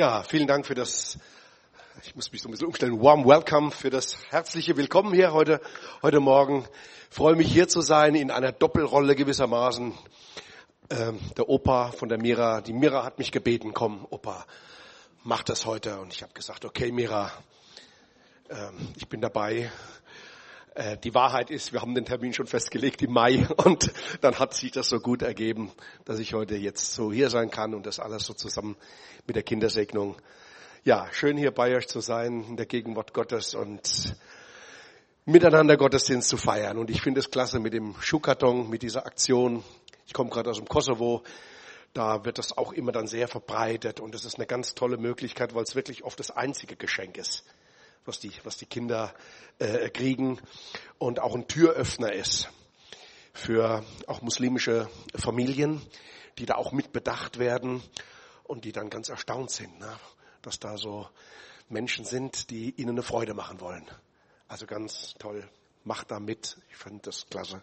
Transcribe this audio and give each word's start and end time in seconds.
Ja, 0.00 0.22
vielen 0.22 0.46
Dank 0.46 0.64
für 0.64 0.74
das, 0.74 1.18
ich 2.04 2.14
muss 2.16 2.32
mich 2.32 2.40
so 2.40 2.48
ein 2.48 2.52
bisschen 2.52 2.68
umstellen, 2.68 3.02
warm 3.02 3.26
welcome, 3.26 3.70
für 3.70 3.90
das 3.90 4.16
herzliche 4.30 4.78
Willkommen 4.78 5.12
hier 5.12 5.34
heute, 5.34 5.60
heute 6.00 6.20
Morgen. 6.20 6.66
Ich 7.10 7.14
freue 7.14 7.36
mich 7.36 7.52
hier 7.52 7.68
zu 7.68 7.82
sein 7.82 8.14
in 8.14 8.30
einer 8.30 8.50
Doppelrolle 8.50 9.14
gewissermaßen. 9.14 9.92
Ähm, 10.88 11.20
der 11.36 11.50
Opa 11.50 11.92
von 11.92 12.08
der 12.08 12.16
Mira, 12.16 12.62
die 12.62 12.72
Mira 12.72 13.04
hat 13.04 13.18
mich 13.18 13.30
gebeten, 13.30 13.74
komm 13.74 14.06
Opa, 14.08 14.46
mach 15.22 15.42
das 15.42 15.66
heute. 15.66 16.00
Und 16.00 16.14
ich 16.14 16.22
habe 16.22 16.32
gesagt, 16.32 16.64
okay 16.64 16.92
Mira, 16.92 17.30
ähm, 18.48 18.94
ich 18.96 19.06
bin 19.06 19.20
dabei. 19.20 19.70
Äh, 20.74 20.96
die 20.98 21.14
Wahrheit 21.14 21.50
ist, 21.50 21.72
wir 21.72 21.80
haben 21.80 21.94
den 21.94 22.04
Termin 22.04 22.32
schon 22.32 22.46
festgelegt 22.46 23.02
im 23.02 23.12
Mai 23.12 23.46
und 23.64 23.92
dann 24.20 24.38
hat 24.38 24.54
sich 24.54 24.70
das 24.70 24.88
so 24.88 25.00
gut 25.00 25.22
ergeben, 25.22 25.72
dass 26.04 26.18
ich 26.18 26.34
heute 26.34 26.56
jetzt 26.56 26.94
so 26.94 27.12
hier 27.12 27.30
sein 27.30 27.50
kann 27.50 27.74
und 27.74 27.86
das 27.86 27.98
alles 27.98 28.24
so 28.24 28.34
zusammen 28.34 28.76
mit 29.26 29.36
der 29.36 29.42
Kindersegnung. 29.42 30.16
Ja, 30.84 31.08
schön 31.12 31.36
hier 31.36 31.50
bei 31.50 31.74
euch 31.76 31.88
zu 31.88 32.00
sein, 32.00 32.44
in 32.48 32.56
der 32.56 32.66
Gegenwart 32.66 33.12
Gottes 33.12 33.54
und 33.54 34.16
miteinander 35.26 35.76
Gottesdienst 35.76 36.28
zu 36.28 36.36
feiern. 36.36 36.78
Und 36.78 36.88
ich 36.88 37.02
finde 37.02 37.20
es 37.20 37.30
klasse 37.30 37.58
mit 37.58 37.74
dem 37.74 37.94
Schuhkarton, 38.00 38.70
mit 38.70 38.82
dieser 38.82 39.04
Aktion. 39.04 39.62
Ich 40.06 40.14
komme 40.14 40.30
gerade 40.30 40.50
aus 40.50 40.56
dem 40.56 40.68
Kosovo. 40.68 41.22
Da 41.92 42.24
wird 42.24 42.38
das 42.38 42.56
auch 42.56 42.72
immer 42.72 42.92
dann 42.92 43.08
sehr 43.08 43.26
verbreitet 43.26 43.98
und 43.98 44.14
das 44.14 44.24
ist 44.24 44.36
eine 44.36 44.46
ganz 44.46 44.76
tolle 44.76 44.96
Möglichkeit, 44.96 45.54
weil 45.54 45.64
es 45.64 45.74
wirklich 45.74 46.04
oft 46.04 46.20
das 46.20 46.30
einzige 46.30 46.76
Geschenk 46.76 47.18
ist 47.18 47.44
was 48.10 48.18
die, 48.18 48.32
was 48.42 48.56
die 48.56 48.66
Kinder 48.66 49.14
äh, 49.60 49.88
kriegen 49.88 50.40
und 50.98 51.20
auch 51.20 51.32
ein 51.36 51.46
Türöffner 51.46 52.12
ist 52.12 52.50
für 53.32 53.84
auch 54.08 54.20
muslimische 54.20 54.90
Familien, 55.14 55.80
die 56.36 56.44
da 56.44 56.56
auch 56.56 56.72
mit 56.72 56.90
bedacht 56.90 57.38
werden 57.38 57.80
und 58.42 58.64
die 58.64 58.72
dann 58.72 58.90
ganz 58.90 59.10
erstaunt 59.10 59.52
sind, 59.52 59.78
ne? 59.78 59.96
dass 60.42 60.58
da 60.58 60.76
so 60.76 61.08
Menschen 61.68 62.04
sind, 62.04 62.50
die 62.50 62.74
ihnen 62.80 62.90
eine 62.90 63.04
Freude 63.04 63.32
machen 63.32 63.60
wollen. 63.60 63.88
Also 64.48 64.66
ganz 64.66 65.14
toll. 65.20 65.48
Macht 65.84 66.10
da 66.10 66.18
mit. 66.18 66.58
Ich 66.68 66.78
finde 66.78 67.02
das 67.02 67.26
klasse. 67.30 67.62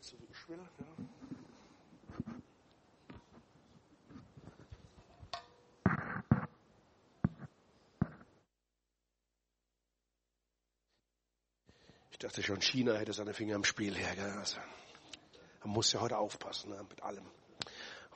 Ich 0.00 0.48
will. 0.48 0.58
Ja. 0.58 1.04
Ich 12.10 12.18
dachte 12.18 12.42
schon, 12.42 12.60
China 12.62 12.94
hätte 12.94 13.12
seine 13.12 13.34
Finger 13.34 13.56
im 13.56 13.64
Spiel 13.64 13.94
her. 13.94 14.14
Gell? 14.14 14.30
Also, 14.30 14.58
man 15.64 15.74
muss 15.74 15.92
ja 15.92 16.00
heute 16.00 16.16
aufpassen 16.16 16.70
ne? 16.70 16.86
mit 16.88 17.02
allem, 17.02 17.26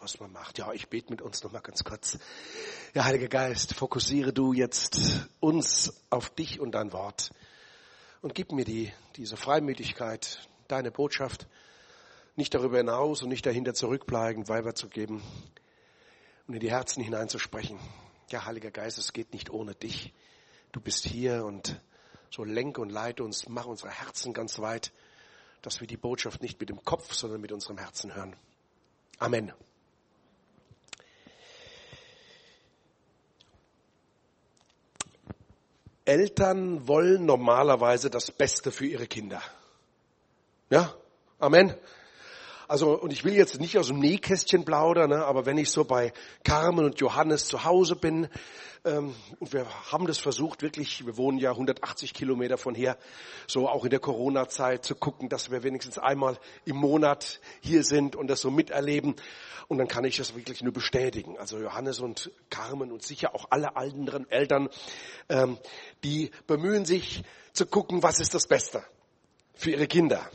was 0.00 0.18
man 0.20 0.32
macht. 0.32 0.58
Ja, 0.58 0.72
ich 0.72 0.88
bete 0.88 1.10
mit 1.10 1.20
uns 1.20 1.42
noch 1.42 1.52
mal 1.52 1.60
ganz 1.60 1.84
kurz. 1.84 2.18
Ja, 2.94 3.04
Heiliger 3.04 3.28
Geist, 3.28 3.74
fokussiere 3.74 4.32
du 4.32 4.52
jetzt 4.52 4.98
uns 5.40 5.92
auf 6.08 6.30
dich 6.30 6.60
und 6.60 6.72
dein 6.72 6.92
Wort 6.92 7.32
und 8.22 8.34
gib 8.34 8.52
mir 8.52 8.64
die, 8.64 8.92
diese 9.16 9.36
Freimütigkeit, 9.36 10.48
deine 10.68 10.90
Botschaft 10.90 11.46
nicht 12.36 12.54
darüber 12.54 12.78
hinaus 12.78 13.22
und 13.22 13.30
nicht 13.30 13.46
dahinter 13.46 13.74
zurückbleiben, 13.74 14.48
weiterzugeben 14.48 15.22
und 16.46 16.54
in 16.54 16.60
die 16.60 16.70
Herzen 16.70 17.02
hineinzusprechen. 17.02 17.78
Ja, 18.30 18.44
Heiliger 18.44 18.70
Geist, 18.70 18.98
es 18.98 19.12
geht 19.12 19.32
nicht 19.32 19.50
ohne 19.50 19.74
dich. 19.74 20.12
Du 20.72 20.80
bist 20.80 21.06
hier 21.06 21.44
und 21.44 21.80
so 22.30 22.44
lenke 22.44 22.80
und 22.80 22.90
leite 22.90 23.24
uns, 23.24 23.48
mach 23.48 23.66
unsere 23.66 23.90
Herzen 23.90 24.32
ganz 24.34 24.58
weit, 24.58 24.92
dass 25.62 25.80
wir 25.80 25.86
die 25.86 25.96
Botschaft 25.96 26.42
nicht 26.42 26.60
mit 26.60 26.68
dem 26.68 26.84
Kopf, 26.84 27.14
sondern 27.14 27.40
mit 27.40 27.52
unserem 27.52 27.78
Herzen 27.78 28.14
hören. 28.14 28.36
Amen. 29.18 29.52
Eltern 36.04 36.86
wollen 36.86 37.26
normalerweise 37.26 38.10
das 38.10 38.30
Beste 38.30 38.70
für 38.70 38.86
ihre 38.86 39.08
Kinder. 39.08 39.42
Ja? 40.70 40.94
Amen. 41.38 41.74
Also, 42.68 42.98
und 43.00 43.12
ich 43.12 43.22
will 43.22 43.34
jetzt 43.34 43.60
nicht 43.60 43.78
aus 43.78 43.86
dem 43.86 44.00
Nähkästchen 44.00 44.64
plaudern, 44.64 45.10
ne, 45.10 45.24
aber 45.24 45.46
wenn 45.46 45.56
ich 45.56 45.70
so 45.70 45.84
bei 45.84 46.12
Carmen 46.42 46.84
und 46.84 46.98
Johannes 46.98 47.46
zu 47.46 47.62
Hause 47.62 47.94
bin, 47.94 48.28
ähm, 48.84 49.14
und 49.38 49.52
wir 49.52 49.66
haben 49.92 50.06
das 50.06 50.18
versucht, 50.18 50.62
wirklich, 50.62 51.06
wir 51.06 51.16
wohnen 51.16 51.38
ja 51.38 51.50
180 51.50 52.14
Kilometer 52.14 52.58
von 52.58 52.74
hier, 52.74 52.96
so 53.46 53.68
auch 53.68 53.84
in 53.84 53.90
der 53.90 54.00
Corona-Zeit 54.00 54.84
zu 54.84 54.96
gucken, 54.96 55.28
dass 55.28 55.52
wir 55.52 55.62
wenigstens 55.62 55.98
einmal 55.98 56.38
im 56.64 56.76
Monat 56.76 57.40
hier 57.60 57.84
sind 57.84 58.16
und 58.16 58.26
das 58.28 58.40
so 58.40 58.50
miterleben. 58.50 59.14
Und 59.68 59.78
dann 59.78 59.88
kann 59.88 60.04
ich 60.04 60.16
das 60.16 60.34
wirklich 60.34 60.62
nur 60.62 60.72
bestätigen. 60.72 61.36
Also 61.38 61.58
Johannes 61.58 62.00
und 62.00 62.32
Carmen 62.50 62.90
und 62.90 63.02
sicher 63.02 63.34
auch 63.34 63.46
alle 63.50 63.76
anderen 63.76 64.30
Eltern, 64.30 64.68
ähm, 65.28 65.58
die 66.02 66.30
bemühen 66.46 66.84
sich 66.84 67.22
zu 67.52 67.66
gucken, 67.66 68.02
was 68.02 68.18
ist 68.20 68.34
das 68.34 68.46
Beste 68.46 68.84
für 69.54 69.70
ihre 69.70 69.86
Kinder. 69.86 70.28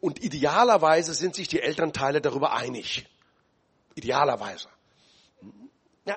Und 0.00 0.22
idealerweise 0.22 1.14
sind 1.14 1.34
sich 1.34 1.48
die 1.48 1.60
Elternteile 1.60 2.20
darüber 2.20 2.52
einig. 2.52 3.06
Idealerweise. 3.94 4.68
Ja, 6.04 6.16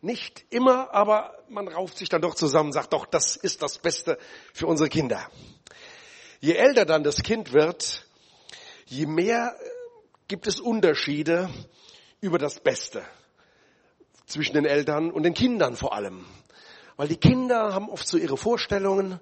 nicht 0.00 0.46
immer, 0.50 0.94
aber 0.94 1.38
man 1.48 1.68
rauft 1.68 1.98
sich 1.98 2.08
dann 2.08 2.22
doch 2.22 2.34
zusammen, 2.34 2.72
sagt 2.72 2.92
doch, 2.92 3.04
das 3.06 3.36
ist 3.36 3.62
das 3.62 3.78
Beste 3.78 4.18
für 4.54 4.66
unsere 4.66 4.88
Kinder. 4.88 5.30
Je 6.40 6.54
älter 6.54 6.86
dann 6.86 7.02
das 7.02 7.22
Kind 7.22 7.52
wird, 7.52 8.06
je 8.86 9.06
mehr 9.06 9.56
äh, 9.58 9.68
gibt 10.28 10.46
es 10.46 10.60
Unterschiede 10.60 11.50
über 12.20 12.38
das 12.38 12.60
Beste 12.60 13.04
zwischen 14.26 14.54
den 14.54 14.64
Eltern 14.64 15.10
und 15.10 15.24
den 15.24 15.34
Kindern 15.34 15.76
vor 15.76 15.94
allem. 15.94 16.24
Weil 16.96 17.08
die 17.08 17.16
Kinder 17.16 17.74
haben 17.74 17.88
oft 17.88 18.06
so 18.06 18.16
ihre 18.16 18.36
Vorstellungen 18.36 19.20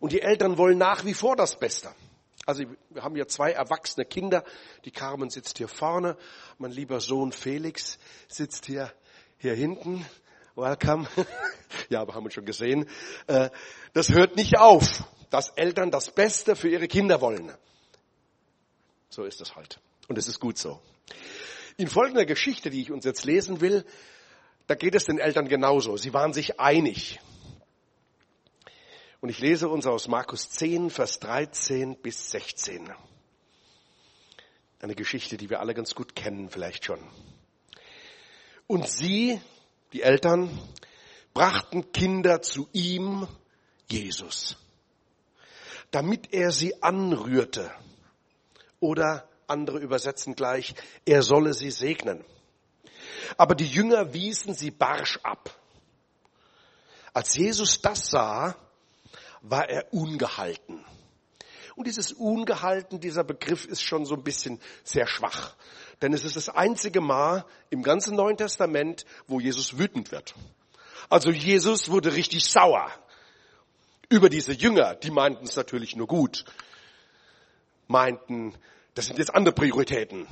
und 0.00 0.12
die 0.12 0.22
Eltern 0.22 0.58
wollen 0.58 0.78
nach 0.78 1.04
wie 1.04 1.14
vor 1.14 1.36
das 1.36 1.58
Beste. 1.58 1.90
Also 2.46 2.62
wir 2.90 3.02
haben 3.02 3.16
hier 3.16 3.26
zwei 3.26 3.50
erwachsene 3.50 4.06
Kinder. 4.06 4.44
Die 4.84 4.92
Carmen 4.92 5.30
sitzt 5.30 5.58
hier 5.58 5.66
vorne. 5.66 6.16
Mein 6.58 6.70
lieber 6.70 7.00
Sohn 7.00 7.32
Felix 7.32 7.98
sitzt 8.28 8.66
hier, 8.66 8.92
hier 9.36 9.54
hinten. 9.54 10.06
Welcome. 10.54 11.08
ja, 11.90 12.00
aber 12.00 12.14
haben 12.14 12.24
wir 12.24 12.30
schon 12.30 12.46
gesehen. 12.46 12.88
Äh, 13.26 13.50
das 13.94 14.10
hört 14.10 14.36
nicht 14.36 14.58
auf, 14.58 15.02
dass 15.28 15.48
Eltern 15.50 15.90
das 15.90 16.12
Beste 16.12 16.54
für 16.54 16.68
ihre 16.68 16.86
Kinder 16.86 17.20
wollen. 17.20 17.52
So 19.10 19.24
ist 19.24 19.40
es 19.40 19.56
halt. 19.56 19.80
Und 20.06 20.16
es 20.16 20.28
ist 20.28 20.38
gut 20.38 20.56
so. 20.56 20.80
In 21.76 21.88
folgender 21.88 22.26
Geschichte, 22.26 22.70
die 22.70 22.80
ich 22.80 22.92
uns 22.92 23.04
jetzt 23.04 23.24
lesen 23.24 23.60
will, 23.60 23.84
da 24.68 24.76
geht 24.76 24.94
es 24.94 25.06
den 25.06 25.18
Eltern 25.18 25.48
genauso. 25.48 25.96
Sie 25.96 26.14
waren 26.14 26.32
sich 26.32 26.60
einig. 26.60 27.18
Und 29.26 29.30
ich 29.30 29.40
lese 29.40 29.68
uns 29.68 29.88
aus 29.88 30.06
Markus 30.06 30.50
10, 30.50 30.88
Vers 30.88 31.18
13 31.18 31.96
bis 31.96 32.30
16. 32.30 32.94
Eine 34.78 34.94
Geschichte, 34.94 35.36
die 35.36 35.50
wir 35.50 35.58
alle 35.58 35.74
ganz 35.74 35.96
gut 35.96 36.14
kennen, 36.14 36.48
vielleicht 36.48 36.84
schon. 36.84 37.00
Und 38.68 38.88
sie, 38.88 39.40
die 39.92 40.02
Eltern, 40.02 40.48
brachten 41.34 41.90
Kinder 41.90 42.40
zu 42.40 42.68
ihm, 42.72 43.26
Jesus, 43.90 44.58
damit 45.90 46.32
er 46.32 46.52
sie 46.52 46.80
anrührte. 46.80 47.74
Oder 48.78 49.28
andere 49.48 49.80
übersetzen 49.80 50.36
gleich, 50.36 50.76
er 51.04 51.24
solle 51.24 51.52
sie 51.52 51.72
segnen. 51.72 52.24
Aber 53.36 53.56
die 53.56 53.66
Jünger 53.66 54.14
wiesen 54.14 54.54
sie 54.54 54.70
barsch 54.70 55.18
ab. 55.24 55.50
Als 57.12 57.34
Jesus 57.34 57.80
das 57.80 58.06
sah, 58.06 58.54
war 59.50 59.68
er 59.68 59.92
ungehalten. 59.92 60.84
Und 61.76 61.86
dieses 61.86 62.12
Ungehalten, 62.12 63.00
dieser 63.00 63.22
Begriff 63.22 63.66
ist 63.66 63.82
schon 63.82 64.06
so 64.06 64.14
ein 64.14 64.22
bisschen 64.22 64.60
sehr 64.82 65.06
schwach. 65.06 65.54
Denn 66.00 66.12
es 66.14 66.24
ist 66.24 66.36
das 66.36 66.48
einzige 66.48 67.00
Mal 67.00 67.44
im 67.70 67.82
ganzen 67.82 68.16
Neuen 68.16 68.36
Testament, 68.36 69.04
wo 69.26 69.40
Jesus 69.40 69.78
wütend 69.78 70.10
wird. 70.10 70.34
Also 71.08 71.30
Jesus 71.30 71.90
wurde 71.90 72.14
richtig 72.14 72.44
sauer 72.44 72.90
über 74.08 74.30
diese 74.30 74.52
Jünger. 74.52 74.94
Die 74.94 75.10
meinten 75.10 75.44
es 75.44 75.56
natürlich 75.56 75.96
nur 75.96 76.06
gut. 76.06 76.44
Meinten, 77.88 78.54
das 78.94 79.06
sind 79.06 79.18
jetzt 79.18 79.34
andere 79.34 79.54
Prioritäten. 79.54 80.26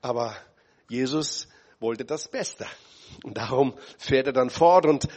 Aber 0.00 0.34
Jesus 0.88 1.48
wollte 1.80 2.04
das 2.04 2.28
Beste. 2.28 2.66
Und 3.24 3.36
darum 3.36 3.74
fährt 3.98 4.26
er 4.26 4.32
dann 4.32 4.50
fort 4.50 4.86
und 4.86 5.08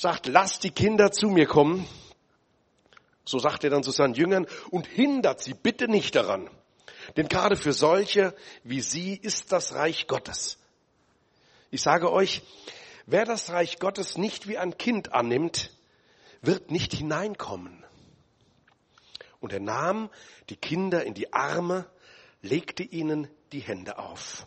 sagt, 0.00 0.26
lasst 0.26 0.64
die 0.64 0.70
Kinder 0.70 1.12
zu 1.12 1.28
mir 1.28 1.46
kommen. 1.46 1.86
So 3.24 3.38
sagt 3.38 3.64
er 3.64 3.70
dann 3.70 3.82
zu 3.82 3.90
seinen 3.90 4.14
Jüngern 4.14 4.46
und 4.70 4.86
hindert 4.86 5.42
sie 5.42 5.54
bitte 5.54 5.88
nicht 5.88 6.14
daran. 6.16 6.48
Denn 7.16 7.28
gerade 7.28 7.56
für 7.56 7.72
solche 7.72 8.34
wie 8.64 8.80
sie 8.80 9.14
ist 9.14 9.52
das 9.52 9.74
Reich 9.74 10.06
Gottes. 10.06 10.58
Ich 11.70 11.82
sage 11.82 12.10
euch, 12.10 12.42
wer 13.06 13.24
das 13.24 13.50
Reich 13.50 13.78
Gottes 13.78 14.16
nicht 14.16 14.48
wie 14.48 14.58
ein 14.58 14.78
Kind 14.78 15.12
annimmt, 15.12 15.70
wird 16.42 16.70
nicht 16.70 16.94
hineinkommen. 16.94 17.84
Und 19.40 19.52
er 19.52 19.60
nahm 19.60 20.10
die 20.48 20.56
Kinder 20.56 21.04
in 21.04 21.14
die 21.14 21.32
Arme, 21.32 21.86
legte 22.42 22.82
ihnen 22.82 23.28
die 23.52 23.60
Hände 23.60 23.98
auf. 23.98 24.46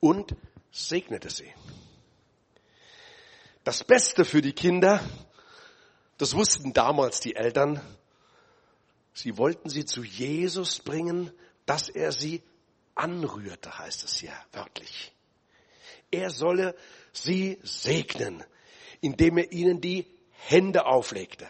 Und 0.00 0.36
segnete 0.70 1.30
sie. 1.30 1.52
Das 3.64 3.84
Beste 3.84 4.24
für 4.24 4.40
die 4.40 4.52
Kinder, 4.52 5.00
das 6.16 6.34
wussten 6.34 6.72
damals 6.72 7.20
die 7.20 7.36
Eltern, 7.36 7.80
sie 9.12 9.36
wollten 9.36 9.68
sie 9.68 9.84
zu 9.84 10.02
Jesus 10.02 10.78
bringen, 10.78 11.30
dass 11.66 11.88
er 11.88 12.12
sie 12.12 12.42
anrührte, 12.94 13.78
heißt 13.78 14.04
es 14.04 14.22
ja 14.22 14.32
wörtlich. 14.52 15.12
Er 16.10 16.30
solle 16.30 16.74
sie 17.12 17.58
segnen, 17.62 18.42
indem 19.00 19.38
er 19.38 19.52
ihnen 19.52 19.80
die 19.80 20.06
Hände 20.30 20.86
auflegte. 20.86 21.48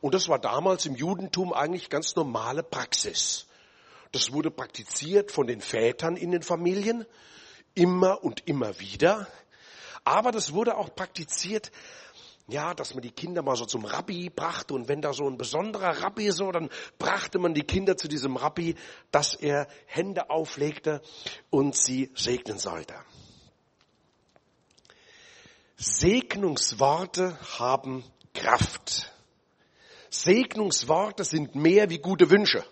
Und 0.00 0.14
das 0.14 0.28
war 0.28 0.38
damals 0.38 0.86
im 0.86 0.94
Judentum 0.94 1.52
eigentlich 1.52 1.90
ganz 1.90 2.16
normale 2.16 2.62
Praxis. 2.62 3.46
Das 4.12 4.32
wurde 4.32 4.50
praktiziert 4.50 5.30
von 5.30 5.46
den 5.46 5.60
Vätern 5.60 6.16
in 6.16 6.30
den 6.30 6.42
Familien 6.42 7.04
immer 7.74 8.22
und 8.24 8.46
immer 8.46 8.78
wieder. 8.80 9.26
Aber 10.04 10.32
das 10.32 10.52
wurde 10.52 10.76
auch 10.76 10.94
praktiziert, 10.94 11.70
ja, 12.48 12.74
dass 12.74 12.94
man 12.94 13.02
die 13.02 13.12
Kinder 13.12 13.42
mal 13.42 13.56
so 13.56 13.64
zum 13.64 13.84
Rabbi 13.84 14.28
brachte 14.30 14.74
und 14.74 14.88
wenn 14.88 15.00
da 15.00 15.12
so 15.12 15.28
ein 15.28 15.38
besonderer 15.38 16.02
Rabbi 16.02 16.32
so, 16.32 16.50
dann 16.50 16.68
brachte 16.98 17.38
man 17.38 17.54
die 17.54 17.62
Kinder 17.62 17.96
zu 17.96 18.08
diesem 18.08 18.36
Rabbi, 18.36 18.74
dass 19.12 19.34
er 19.34 19.68
Hände 19.86 20.30
auflegte 20.30 21.00
und 21.50 21.76
sie 21.76 22.10
segnen 22.16 22.58
sollte. 22.58 22.94
Segnungsworte 25.76 27.38
haben 27.58 28.04
Kraft. 28.34 29.12
Segnungsworte 30.10 31.24
sind 31.24 31.54
mehr 31.54 31.88
wie 31.88 31.98
gute 31.98 32.30
Wünsche. 32.30 32.64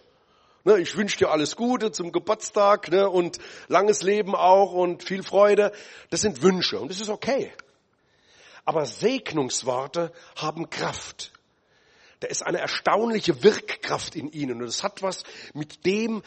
Ne, 0.65 0.79
ich 0.79 0.97
wünsche 0.97 1.19
dir 1.19 1.31
alles 1.31 1.57
Gute 1.57 1.93
zum 1.93 2.13
Geburtstag 2.13 2.91
ne, 2.91 3.09
und 3.09 3.39
langes 3.69 4.03
Leben 4.03 4.35
auch 4.35 4.73
und 4.73 5.03
viel 5.03 5.23
Freude. 5.23 5.73
Das 6.11 6.21
sind 6.21 6.43
Wünsche 6.43 6.79
und 6.79 6.91
das 6.91 7.01
ist 7.01 7.09
okay. 7.09 7.53
Aber 8.65 8.85
Segnungsworte 8.85 10.13
haben 10.37 10.69
Kraft. 10.69 11.33
Da 12.21 12.29
ist 12.29 12.45
eine 12.45 12.59
erstaunliche 12.59 13.43
Wirkkraft 13.43 14.17
in 14.17 14.31
ihnen 14.33 14.61
und 14.61 14.69
es 14.69 14.83
hat 14.83 15.03
was 15.03 15.23
mit 15.55 15.87
dem 15.87 16.23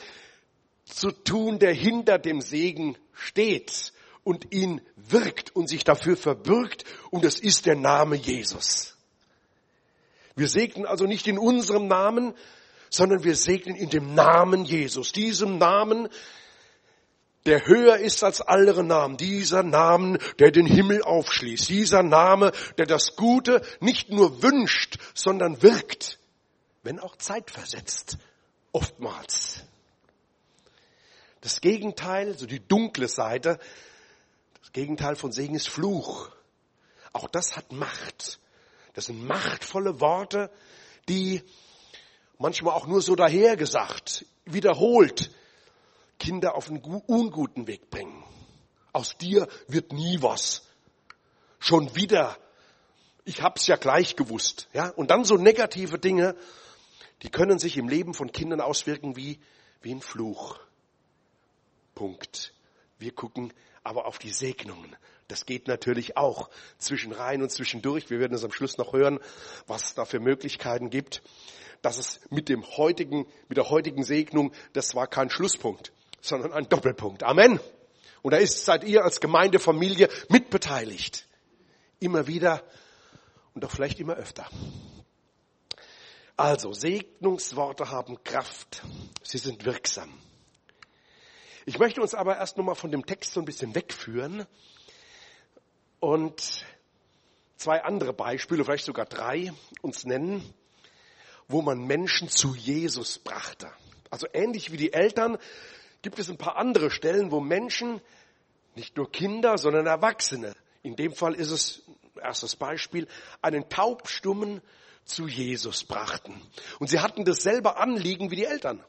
zu 0.86 1.12
tun, 1.12 1.60
der 1.60 1.74
hinter 1.74 2.18
dem 2.18 2.42
Segen 2.42 2.98
steht 3.14 3.94
und 4.24 4.54
ihn 4.54 4.82
wirkt 4.96 5.56
und 5.56 5.68
sich 5.68 5.84
dafür 5.84 6.16
verbürgt 6.16 6.86
und 7.10 7.26
das 7.26 7.40
ist 7.40 7.66
der 7.66 7.76
Name 7.76 8.16
Jesus. 8.16 8.98
Wir 10.36 10.48
segnen 10.48 10.86
also 10.86 11.06
nicht 11.06 11.28
in 11.28 11.38
unserem 11.38 11.88
Namen, 11.88 12.34
sondern 12.92 13.24
wir 13.24 13.36
segnen 13.36 13.76
in 13.76 13.90
dem 13.90 14.14
Namen 14.14 14.66
Jesus, 14.66 15.14
diesem 15.14 15.58
Namen, 15.58 16.10
der 17.46 17.66
höher 17.66 17.98
ist 17.98 18.24
als 18.24 18.42
andere 18.42 18.84
Namen, 18.84 19.18
dieser 19.18 19.64
Namen, 19.64 20.20
der 20.38 20.52
den 20.52 20.68
Himmel 20.68 21.02
aufschließt, 21.02 21.70
dieser 21.70 22.04
Name, 22.04 22.52
der 22.78 22.86
das 22.86 23.16
Gute 23.16 23.64
nicht 23.80 24.10
nur 24.10 24.44
wünscht, 24.44 25.00
sondern 25.16 25.64
wirkt, 25.64 26.20
wenn 26.84 27.00
auch 27.00 27.16
zeitversetzt, 27.16 28.18
oftmals. 28.74 29.64
Das 31.40 31.62
Gegenteil, 31.62 32.38
so 32.38 32.46
die 32.46 32.60
dunkle 32.60 33.08
Seite, 33.08 33.58
das 34.60 34.74
Gegenteil 34.74 35.16
von 35.16 35.32
Segen 35.32 35.56
ist 35.56 35.70
Fluch. 35.70 36.30
Auch 37.14 37.28
das 37.28 37.58
hat 37.58 37.72
Macht. 37.72 38.40
Das 38.94 39.06
sind 39.06 39.26
machtvolle 39.26 40.00
Worte, 40.00 40.52
die 41.10 41.42
manchmal 42.42 42.74
auch 42.74 42.88
nur 42.88 43.02
so 43.02 43.16
dahergesagt, 43.16 44.26
wiederholt, 44.46 45.32
Kinder 46.20 46.56
auf 46.56 46.70
einen 46.70 46.82
unguten 46.82 47.68
Weg 47.68 47.90
bringen. 47.90 48.24
Aus 48.94 49.18
dir 49.18 49.48
wird 49.68 49.94
nie 49.94 50.22
was. 50.22 50.68
Schon 51.60 51.96
wieder. 51.96 52.38
Ich 53.24 53.42
hab's 53.42 53.68
ja 53.68 53.76
gleich 53.76 54.16
gewusst. 54.16 54.68
Ja? 54.74 54.90
Und 54.90 55.12
dann 55.12 55.24
so 55.24 55.36
negative 55.36 56.00
Dinge, 56.00 56.36
die 57.22 57.30
können 57.30 57.60
sich 57.60 57.78
im 57.78 57.88
Leben 57.88 58.14
von 58.14 58.32
Kindern 58.32 58.60
auswirken 58.60 59.16
wie, 59.16 59.40
wie 59.82 59.94
ein 59.94 60.02
Fluch. 60.02 60.60
Punkt. 61.96 62.54
Wir 62.98 63.12
gucken 63.12 63.54
aber 63.84 64.06
auf 64.06 64.20
die 64.20 64.32
Segnungen. 64.32 64.96
Das 65.28 65.46
geht 65.46 65.68
natürlich 65.68 66.18
auch 66.18 66.50
zwischen 66.78 67.14
rein 67.14 67.42
und 67.42 67.52
zwischendurch. 67.52 68.10
Wir 68.10 68.20
werden 68.20 68.34
es 68.34 68.44
am 68.44 68.52
Schluss 68.52 68.78
noch 68.78 68.94
hören, 68.94 69.20
was 69.66 69.86
es 69.86 69.94
da 69.94 70.06
für 70.06 70.20
Möglichkeiten 70.20 70.90
gibt. 70.90 71.22
Dass 71.82 71.98
es 71.98 72.20
mit 72.30 72.50
dem 72.50 72.66
heutigen, 72.78 73.26
mit 73.48 73.58
der 73.58 73.70
heutigen 73.70 74.04
Segnung, 74.04 74.54
das 74.74 74.94
war 74.96 75.08
kein 75.08 75.30
Schlusspunkt, 75.30 75.92
sondern 76.22 76.54
ein 76.54 76.70
Doppelpunkt. 76.70 77.24
Amen. 77.24 77.60
Und 78.22 78.32
da 78.32 78.38
ist, 78.38 78.66
seid 78.66 78.84
ihr 78.84 79.04
als 79.04 79.20
Gemeindefamilie 79.20 80.10
mitbeteiligt. 80.30 81.28
Immer 82.00 82.28
wieder 82.28 82.64
und 83.54 83.66
auch 83.66 83.72
vielleicht 83.72 84.00
immer 84.00 84.16
öfter. 84.16 84.48
Also, 86.38 86.74
Segnungsworte 86.74 87.92
haben 87.92 88.24
Kraft. 88.24 88.84
Sie 89.24 89.38
sind 89.38 89.66
wirksam. 89.66 90.12
Ich 91.66 91.78
möchte 91.78 92.02
uns 92.02 92.16
aber 92.16 92.38
erst 92.38 92.58
nochmal 92.58 92.76
von 92.76 92.92
dem 92.92 93.06
Text 93.06 93.34
so 93.34 93.40
ein 93.40 93.46
bisschen 93.46 93.76
wegführen 93.76 94.48
und 96.00 96.66
zwei 97.58 97.84
andere 97.84 98.14
Beispiele, 98.14 98.66
vielleicht 98.66 98.86
sogar 98.86 99.06
drei, 99.06 99.54
uns 99.82 100.06
nennen, 100.06 100.54
wo 101.52 101.62
man 101.62 101.86
Menschen 101.86 102.30
zu 102.30 102.56
Jesus 102.56 103.20
brachte. 103.20 103.72
Also 104.10 104.28
ähnlich 104.34 104.72
wie 104.72 104.78
die 104.78 104.94
Eltern 104.94 105.38
gibt 106.02 106.20
es 106.20 106.30
ein 106.30 106.38
paar 106.38 106.58
andere 106.58 106.92
Stellen, 106.92 107.32
wo 107.32 107.40
Menschen, 107.40 108.02
nicht 108.76 108.98
nur 108.98 109.12
Kinder, 109.12 109.58
sondern 109.58 109.86
Erwachsene, 109.86 110.56
in 110.84 110.96
dem 110.96 111.14
Fall 111.14 111.36
ist 111.36 111.52
es, 111.52 111.84
erstes 112.22 112.56
Beispiel, 112.56 113.08
einen 113.42 113.70
Taubstummen 113.70 114.62
zu 115.06 115.28
Jesus 115.28 115.84
brachten. 115.84 116.42
Und 116.80 116.88
sie 116.88 117.00
hatten 117.00 117.26
dasselbe 117.26 117.78
Anliegen 117.78 118.32
wie 118.32 118.38
die 118.38 118.46
Eltern, 118.46 118.84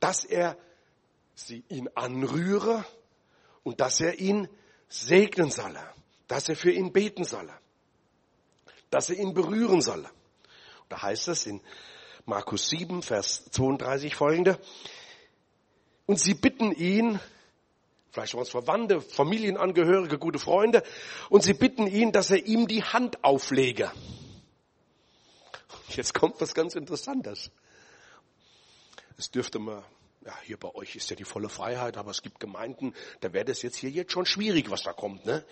dass 0.00 0.24
er 0.24 0.56
sie 1.34 1.64
ihn 1.68 1.88
anrühre 1.94 2.84
und 3.62 3.80
dass 3.80 4.00
er 4.00 4.18
ihn 4.18 4.48
segnen 4.88 5.50
solle, 5.50 5.82
dass 6.28 6.48
er 6.48 6.56
für 6.56 6.70
ihn 6.70 6.92
beten 6.92 7.24
solle, 7.24 7.52
dass 8.90 9.10
er 9.10 9.16
ihn 9.16 9.34
berühren 9.34 9.80
solle. 9.80 10.10
Da 10.88 11.02
heißt 11.02 11.28
es 11.28 11.46
in 11.46 11.60
Markus 12.24 12.68
7, 12.68 13.02
Vers 13.02 13.44
32 13.50 14.14
folgende, 14.14 14.58
und 16.06 16.20
sie 16.20 16.34
bitten 16.34 16.72
ihn, 16.72 17.18
vielleicht 18.10 18.34
waren 18.34 18.42
es 18.42 18.50
Verwandte, 18.50 19.00
Familienangehörige, 19.00 20.18
gute 20.18 20.38
Freunde, 20.38 20.82
und 21.30 21.42
sie 21.42 21.54
bitten 21.54 21.86
ihn, 21.86 22.12
dass 22.12 22.30
er 22.30 22.46
ihm 22.46 22.68
die 22.68 22.84
Hand 22.84 23.24
auflege. 23.24 23.90
Jetzt 25.88 26.14
kommt 26.14 26.40
was 26.40 26.54
ganz 26.54 26.74
Interessantes. 26.74 27.50
Es 29.18 29.30
dürfte 29.30 29.58
mal 29.58 29.84
ja, 30.26 30.36
hier 30.42 30.56
bei 30.56 30.74
euch 30.74 30.96
ist 30.96 31.08
ja 31.08 31.16
die 31.16 31.24
volle 31.24 31.48
Freiheit, 31.48 31.96
aber 31.96 32.10
es 32.10 32.20
gibt 32.20 32.40
Gemeinden, 32.40 32.94
da 33.20 33.32
wäre 33.32 33.44
das 33.44 33.62
jetzt 33.62 33.76
hier 33.76 33.90
jetzt 33.90 34.12
schon 34.12 34.26
schwierig, 34.26 34.70
was 34.70 34.82
da 34.82 34.92
kommt. 34.92 35.24
Ne? 35.24 35.44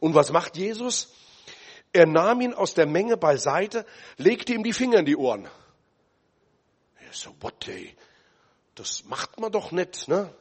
Und 0.00 0.14
was 0.14 0.32
macht 0.32 0.56
Jesus? 0.56 1.14
Er 1.92 2.06
nahm 2.06 2.40
ihn 2.40 2.54
aus 2.54 2.74
der 2.74 2.86
Menge 2.86 3.16
beiseite, 3.16 3.84
legte 4.16 4.54
ihm 4.54 4.62
die 4.62 4.72
Finger 4.72 4.98
in 4.98 5.04
die 5.04 5.16
Ohren. 5.16 5.46
Er 6.96 7.12
so, 7.12 7.34
what, 7.40 7.68
ey? 7.68 7.94
Das 8.74 9.04
macht 9.04 9.38
man 9.38 9.52
doch 9.52 9.72
nicht, 9.72 10.08
ne? 10.08 10.32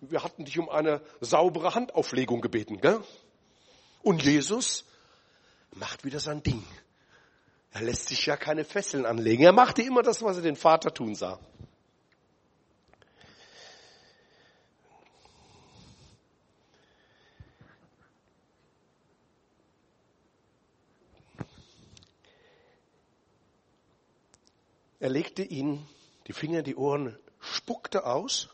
Wir 0.00 0.22
hatten 0.22 0.44
dich 0.44 0.58
um 0.58 0.68
eine 0.68 1.00
saubere 1.20 1.74
Handauflegung 1.74 2.40
gebeten, 2.40 2.80
gell? 2.80 3.00
Und 4.02 4.22
Jesus 4.22 4.84
macht 5.72 6.04
wieder 6.04 6.20
sein 6.20 6.42
Ding. 6.42 6.64
Er 7.72 7.82
lässt 7.82 8.08
sich 8.08 8.26
ja 8.26 8.36
keine 8.36 8.64
Fesseln 8.64 9.06
anlegen. 9.06 9.44
Er 9.44 9.52
machte 9.52 9.82
immer 9.82 10.02
das, 10.02 10.22
was 10.22 10.36
er 10.36 10.42
den 10.42 10.56
Vater 10.56 10.92
tun 10.92 11.14
sah. 11.14 11.38
Er 25.02 25.08
legte 25.08 25.42
ihn 25.42 25.84
die 26.28 26.32
Finger 26.32 26.60
in 26.60 26.64
die 26.64 26.76
Ohren, 26.76 27.18
spuckte 27.40 28.06
aus, 28.06 28.48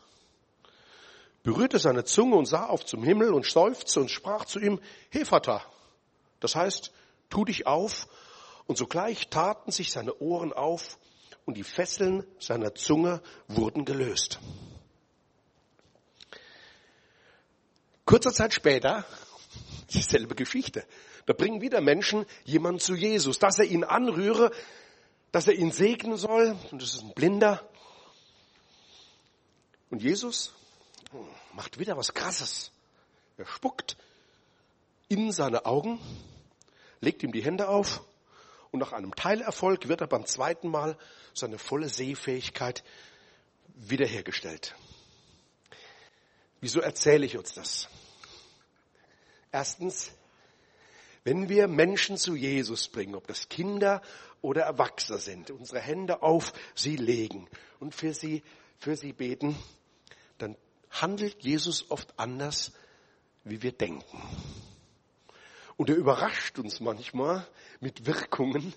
berührte 1.43 1.77
seine 1.77 2.05
Zunge 2.05 2.37
und 2.37 2.47
sah 2.47 2.65
auf 2.65 2.83
zum 2.87 3.03
Himmel 3.03 3.35
und 3.35 3.45
seufzte 3.45 3.99
und 3.99 4.09
sprach 4.09 4.45
zu 4.45 4.59
ihm, 4.59 4.81
Hefata. 5.11 5.63
Das 6.39 6.55
heißt, 6.55 6.91
tu 7.29 7.45
dich 7.45 7.67
auf 7.67 8.07
Und 8.65 8.79
sogleich 8.79 9.29
taten 9.29 9.71
sich 9.71 9.91
seine 9.91 10.19
Ohren 10.21 10.51
auf 10.51 10.97
und 11.45 11.55
die 11.55 11.63
Fesseln 11.63 12.25
seiner 12.39 12.73
Zunge 12.73 13.21
wurden 13.47 13.85
gelöst. 13.85 14.39
Kurze 18.05 18.33
Zeit 18.33 18.55
später, 18.55 19.05
dieselbe 19.93 20.33
Geschichte. 20.33 20.83
Da 21.27 21.33
bringen 21.33 21.61
wieder 21.61 21.79
Menschen 21.79 22.25
jemanden 22.43 22.79
zu 22.79 22.95
Jesus, 22.95 23.37
dass 23.37 23.59
er 23.59 23.65
ihn 23.65 23.83
anrühre, 23.83 24.49
dass 25.31 25.47
er 25.47 25.53
ihn 25.53 25.71
segnen 25.71 26.17
soll. 26.17 26.57
Und 26.71 26.81
das 26.81 26.95
ist 26.95 27.03
ein 27.03 27.13
Blinder. 27.13 27.67
Und 29.89 30.03
Jesus 30.03 30.53
macht 31.53 31.79
wieder 31.79 31.97
was 31.97 32.13
Krasses. 32.13 32.71
Er 33.37 33.45
spuckt 33.45 33.97
in 35.07 35.31
seine 35.31 35.65
Augen, 35.65 35.99
legt 37.01 37.23
ihm 37.23 37.31
die 37.31 37.43
Hände 37.43 37.67
auf 37.67 38.03
und 38.71 38.79
nach 38.79 38.93
einem 38.93 39.15
Teilerfolg 39.15 39.87
wird 39.87 40.01
er 40.01 40.07
beim 40.07 40.25
zweiten 40.25 40.69
Mal 40.69 40.97
seine 41.33 41.57
volle 41.57 41.89
Sehfähigkeit 41.89 42.83
wiederhergestellt. 43.75 44.75
Wieso 46.61 46.81
erzähle 46.81 47.25
ich 47.25 47.37
uns 47.37 47.53
das? 47.53 47.87
Erstens, 49.51 50.11
wenn 51.23 51.49
wir 51.49 51.67
Menschen 51.67 52.17
zu 52.17 52.35
Jesus 52.35 52.87
bringen, 52.87 53.15
ob 53.15 53.27
das 53.27 53.49
Kinder 53.49 54.01
oder 54.41 54.63
Erwachsene 54.63 55.19
sind, 55.19 55.51
unsere 55.51 55.79
Hände 55.79 56.21
auf 56.21 56.53
sie 56.75 56.95
legen 56.95 57.47
und 57.79 57.93
für 57.93 58.13
sie, 58.13 58.43
für 58.77 58.95
sie 58.95 59.13
beten, 59.13 59.55
dann 60.37 60.55
handelt 60.89 61.43
Jesus 61.43 61.91
oft 61.91 62.17
anders, 62.17 62.71
wie 63.43 63.61
wir 63.61 63.71
denken. 63.71 64.21
Und 65.77 65.89
er 65.89 65.95
überrascht 65.95 66.59
uns 66.59 66.79
manchmal 66.79 67.47
mit 67.79 68.05
Wirkungen 68.05 68.73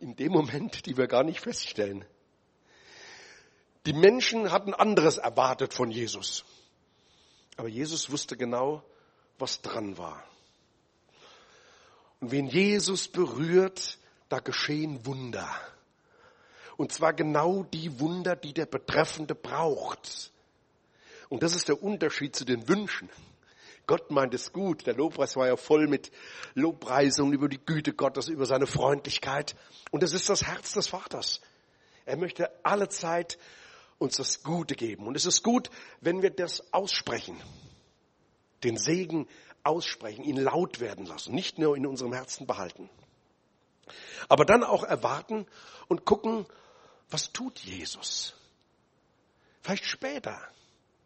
in 0.00 0.16
dem 0.16 0.32
Moment, 0.32 0.86
die 0.86 0.96
wir 0.96 1.06
gar 1.06 1.22
nicht 1.22 1.40
feststellen. 1.40 2.04
Die 3.86 3.92
Menschen 3.92 4.50
hatten 4.50 4.74
anderes 4.74 5.18
erwartet 5.18 5.72
von 5.72 5.90
Jesus. 5.90 6.44
Aber 7.56 7.68
Jesus 7.68 8.10
wusste 8.10 8.36
genau, 8.36 8.82
was 9.38 9.62
dran 9.62 9.96
war. 9.96 10.24
Und 12.20 12.30
wen 12.30 12.46
Jesus 12.46 13.08
berührt, 13.08 13.98
da 14.28 14.40
geschehen 14.40 15.04
Wunder. 15.06 15.48
Und 16.76 16.92
zwar 16.92 17.12
genau 17.12 17.62
die 17.64 18.00
Wunder, 18.00 18.36
die 18.36 18.52
der 18.52 18.66
Betreffende 18.66 19.34
braucht. 19.34 20.32
Und 21.28 21.42
das 21.42 21.54
ist 21.54 21.68
der 21.68 21.82
Unterschied 21.82 22.36
zu 22.36 22.44
den 22.44 22.68
Wünschen. 22.68 23.08
Gott 23.86 24.10
meint 24.10 24.34
es 24.34 24.52
gut. 24.52 24.86
Der 24.86 24.94
Lobpreis 24.94 25.36
war 25.36 25.46
ja 25.46 25.56
voll 25.56 25.86
mit 25.86 26.10
Lobpreisungen 26.54 27.32
über 27.32 27.48
die 27.48 27.64
Güte 27.64 27.92
Gottes, 27.92 28.28
über 28.28 28.46
seine 28.46 28.66
Freundlichkeit. 28.66 29.54
Und 29.90 30.02
es 30.02 30.12
ist 30.12 30.28
das 30.28 30.44
Herz 30.46 30.72
des 30.72 30.88
Vaters. 30.88 31.40
Er 32.04 32.16
möchte 32.16 32.50
alle 32.64 32.88
Zeit 32.88 33.38
uns 33.98 34.16
das 34.16 34.42
Gute 34.42 34.74
geben. 34.74 35.06
Und 35.06 35.16
es 35.16 35.24
ist 35.24 35.42
gut, 35.42 35.70
wenn 36.00 36.22
wir 36.22 36.30
das 36.30 36.72
aussprechen. 36.72 37.40
Den 38.64 38.76
Segen 38.76 39.28
aussprechen, 39.66 40.24
ihn 40.24 40.36
laut 40.36 40.80
werden 40.80 41.06
lassen, 41.06 41.34
nicht 41.34 41.58
nur 41.58 41.76
in 41.76 41.86
unserem 41.86 42.12
Herzen 42.12 42.46
behalten. 42.46 42.88
Aber 44.28 44.44
dann 44.44 44.64
auch 44.64 44.84
erwarten 44.84 45.46
und 45.88 46.04
gucken, 46.04 46.46
was 47.10 47.32
tut 47.32 47.58
Jesus? 47.60 48.34
Vielleicht 49.62 49.84
später. 49.84 50.40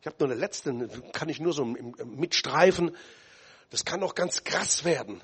Ich 0.00 0.06
habe 0.06 0.16
nur 0.18 0.30
eine 0.30 0.40
letzte, 0.40 0.88
kann 1.12 1.28
ich 1.28 1.40
nur 1.40 1.52
so 1.52 1.64
mitstreifen. 1.64 2.96
Das 3.70 3.84
kann 3.84 4.02
auch 4.02 4.14
ganz 4.14 4.44
krass 4.44 4.84
werden. 4.84 5.22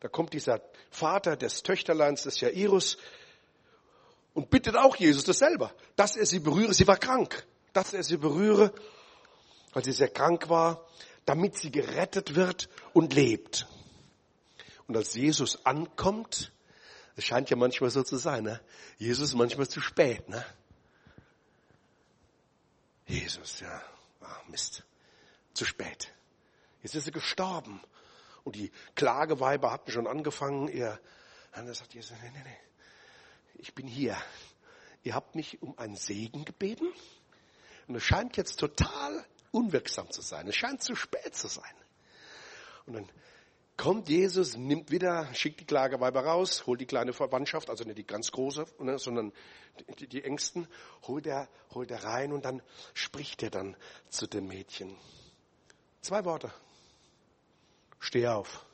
Da 0.00 0.08
kommt 0.08 0.32
dieser 0.32 0.60
Vater 0.90 1.36
des 1.36 1.62
Töchterleins 1.62 2.22
des 2.22 2.40
Jairus 2.40 2.98
und 4.34 4.50
bittet 4.50 4.76
auch 4.76 4.96
Jesus 4.96 5.24
das 5.24 5.38
selber, 5.38 5.72
dass 5.96 6.16
er 6.16 6.26
sie 6.26 6.38
berühre. 6.38 6.72
Sie 6.72 6.86
war 6.86 6.96
krank, 6.96 7.46
dass 7.72 7.92
er 7.92 8.02
sie 8.02 8.16
berühre, 8.16 8.72
weil 9.72 9.84
sie 9.84 9.92
sehr 9.92 10.08
krank 10.08 10.48
war, 10.48 10.86
damit 11.30 11.56
sie 11.56 11.70
gerettet 11.70 12.34
wird 12.34 12.68
und 12.92 13.12
lebt. 13.12 13.68
Und 14.88 14.96
als 14.96 15.14
Jesus 15.14 15.64
ankommt, 15.64 16.50
es 17.14 17.22
scheint 17.22 17.50
ja 17.50 17.56
manchmal 17.56 17.90
so 17.90 18.02
zu 18.02 18.16
sein, 18.16 18.42
ne? 18.42 18.60
Jesus 18.98 19.32
manchmal 19.34 19.68
zu 19.68 19.80
spät, 19.80 20.28
ne? 20.28 20.44
Jesus, 23.06 23.60
ja, 23.60 23.80
ah, 24.22 24.40
Mist, 24.48 24.82
zu 25.54 25.64
spät. 25.64 26.12
Jetzt 26.82 26.96
ist 26.96 27.06
er 27.06 27.12
gestorben. 27.12 27.80
Und 28.42 28.56
die 28.56 28.72
Klageweiber 28.96 29.70
hatten 29.70 29.92
schon 29.92 30.08
angefangen, 30.08 30.66
ihr, 30.66 30.98
er 31.52 31.74
sagt 31.74 31.94
Jesus, 31.94 32.16
nee, 32.24 32.30
nee, 32.30 32.42
nee, 32.42 32.58
ich 33.54 33.72
bin 33.72 33.86
hier. 33.86 34.16
Ihr 35.04 35.14
habt 35.14 35.36
mich 35.36 35.62
um 35.62 35.78
einen 35.78 35.94
Segen 35.94 36.44
gebeten. 36.44 36.88
Und 37.86 37.94
es 37.94 38.02
scheint 38.02 38.36
jetzt 38.36 38.58
total 38.58 39.24
unwirksam 39.52 40.10
zu 40.10 40.22
sein. 40.22 40.48
Es 40.48 40.56
scheint 40.56 40.82
zu 40.82 40.94
spät 40.94 41.34
zu 41.34 41.48
sein. 41.48 41.74
Und 42.86 42.94
dann 42.94 43.08
kommt 43.76 44.08
Jesus, 44.08 44.56
nimmt 44.56 44.90
wieder, 44.90 45.32
schickt 45.34 45.60
die 45.60 45.64
Klageweiber 45.64 46.24
raus, 46.24 46.66
holt 46.66 46.80
die 46.80 46.86
kleine 46.86 47.12
Verwandtschaft, 47.12 47.70
also 47.70 47.84
nicht 47.84 47.98
die 47.98 48.06
ganz 48.06 48.30
große, 48.30 48.66
ne, 48.80 48.98
sondern 48.98 49.32
die, 49.98 50.06
die 50.06 50.22
Ängsten, 50.22 50.68
holt 51.06 51.26
er, 51.26 51.48
holt 51.72 51.90
er 51.90 52.04
rein 52.04 52.32
und 52.32 52.44
dann 52.44 52.62
spricht 52.94 53.42
er 53.42 53.50
dann 53.50 53.76
zu 54.08 54.26
dem 54.26 54.48
Mädchen. 54.48 54.96
Zwei 56.02 56.24
Worte. 56.24 56.52
Steh 57.98 58.26
auf. 58.26 58.66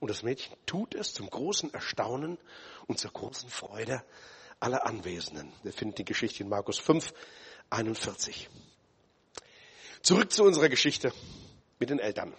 Und 0.00 0.10
das 0.10 0.22
Mädchen 0.22 0.54
tut 0.66 0.94
es 0.94 1.14
zum 1.14 1.30
großen 1.30 1.72
Erstaunen 1.72 2.38
und 2.86 2.98
zur 2.98 3.12
großen 3.12 3.48
Freude 3.48 4.04
aller 4.60 4.86
Anwesenden. 4.86 5.52
Wir 5.62 5.72
finden 5.72 5.94
die 5.94 6.04
Geschichte 6.04 6.42
in 6.42 6.48
Markus 6.48 6.78
5, 6.78 7.14
41. 7.70 8.50
Zurück 10.04 10.32
zu 10.32 10.44
unserer 10.44 10.68
Geschichte 10.68 11.14
mit 11.78 11.88
den 11.88 11.98
Eltern. 11.98 12.34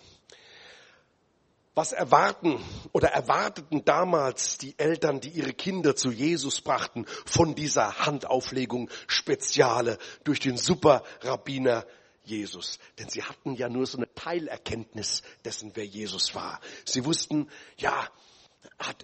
Was 1.74 1.94
erwarten 1.94 2.64
oder 2.92 3.08
erwarteten 3.08 3.84
damals 3.84 4.60
die 4.60 4.78
Eltern, 4.78 5.20
die 5.20 5.30
ihre 5.30 5.52
Kinder 5.52 5.96
zu 5.96 6.12
Jesus 6.12 6.62
brachten, 6.62 7.08
von 7.26 7.56
dieser 7.56 8.06
Handauflegung 8.06 8.92
Speziale 9.08 9.98
durch 10.24 10.40
den 10.40 10.58
Superrabbiner 10.58 11.88
Jesus? 12.24 12.78
Denn 13.00 13.10
sie 13.10 13.24
hatten 13.24 13.56
ja 13.56 13.68
nur 13.68 13.88
so 13.88 13.98
eine 13.98 14.14
Teilerkenntnis 14.14 15.24
dessen, 15.44 15.72
wer 15.74 15.88
Jesus 15.88 16.36
war. 16.36 16.62
Sie 16.86 17.04
wussten, 17.04 17.50
ja, 17.78 18.08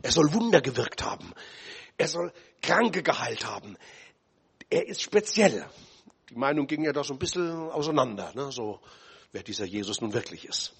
er 0.03 0.11
soll 0.11 0.31
Wunder 0.33 0.61
gewirkt 0.61 1.01
haben. 1.01 1.33
Er 1.97 2.07
soll 2.07 2.31
Kranke 2.61 3.01
geheilt 3.01 3.43
haben. 3.43 3.75
Er 4.69 4.87
ist 4.87 5.01
speziell. 5.01 5.65
Die 6.31 6.37
Meinung 6.37 6.65
ging 6.65 6.83
ja 6.85 6.93
da 6.93 7.03
so 7.03 7.13
ein 7.13 7.19
bisschen 7.19 7.69
auseinander, 7.71 8.31
ne? 8.33 8.53
so 8.53 8.79
wer 9.33 9.43
dieser 9.43 9.65
Jesus 9.65 9.99
nun 9.99 10.13
wirklich 10.13 10.45
ist. 10.45 10.73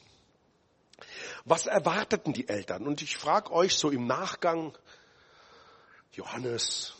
Was 1.43 1.65
erwarteten 1.65 2.31
die 2.31 2.48
Eltern? 2.48 2.88
Und 2.88 3.01
ich 3.01 3.17
frage 3.17 3.51
euch 3.51 3.75
so 3.75 3.89
im 3.89 4.08
Nachgang, 4.08 4.77
Johannes, 6.13 6.93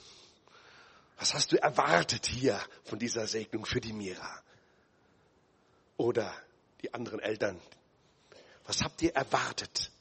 was 1.18 1.34
hast 1.34 1.54
du 1.54 1.62
erwartet 1.62 2.26
hier 2.26 2.60
von 2.84 3.00
dieser 3.00 3.26
Segnung 3.26 3.66
für 3.66 3.80
die 3.80 3.94
Mira? 3.94 4.44
Oder 5.96 6.34
die 6.82 6.94
anderen 6.94 7.22
Eltern, 7.22 7.62
was 8.66 8.82
habt 8.84 9.02
ihr 9.02 9.14
erwartet? 9.14 9.92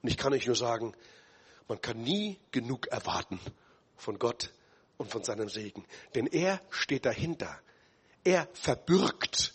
Und 0.00 0.08
ich 0.08 0.16
kann 0.16 0.32
euch 0.32 0.46
nur 0.46 0.56
sagen, 0.56 0.94
man 1.68 1.78
kann 1.78 2.00
nie 2.00 2.38
genug 2.52 2.86
erwarten 2.86 3.38
von 3.96 4.18
Gott 4.18 4.50
und 4.96 5.10
von 5.10 5.24
seinem 5.24 5.50
Segen. 5.50 5.84
Denn 6.14 6.26
er 6.26 6.62
steht 6.70 7.04
dahinter. 7.04 7.60
Er 8.24 8.48
verbürgt. 8.52 9.54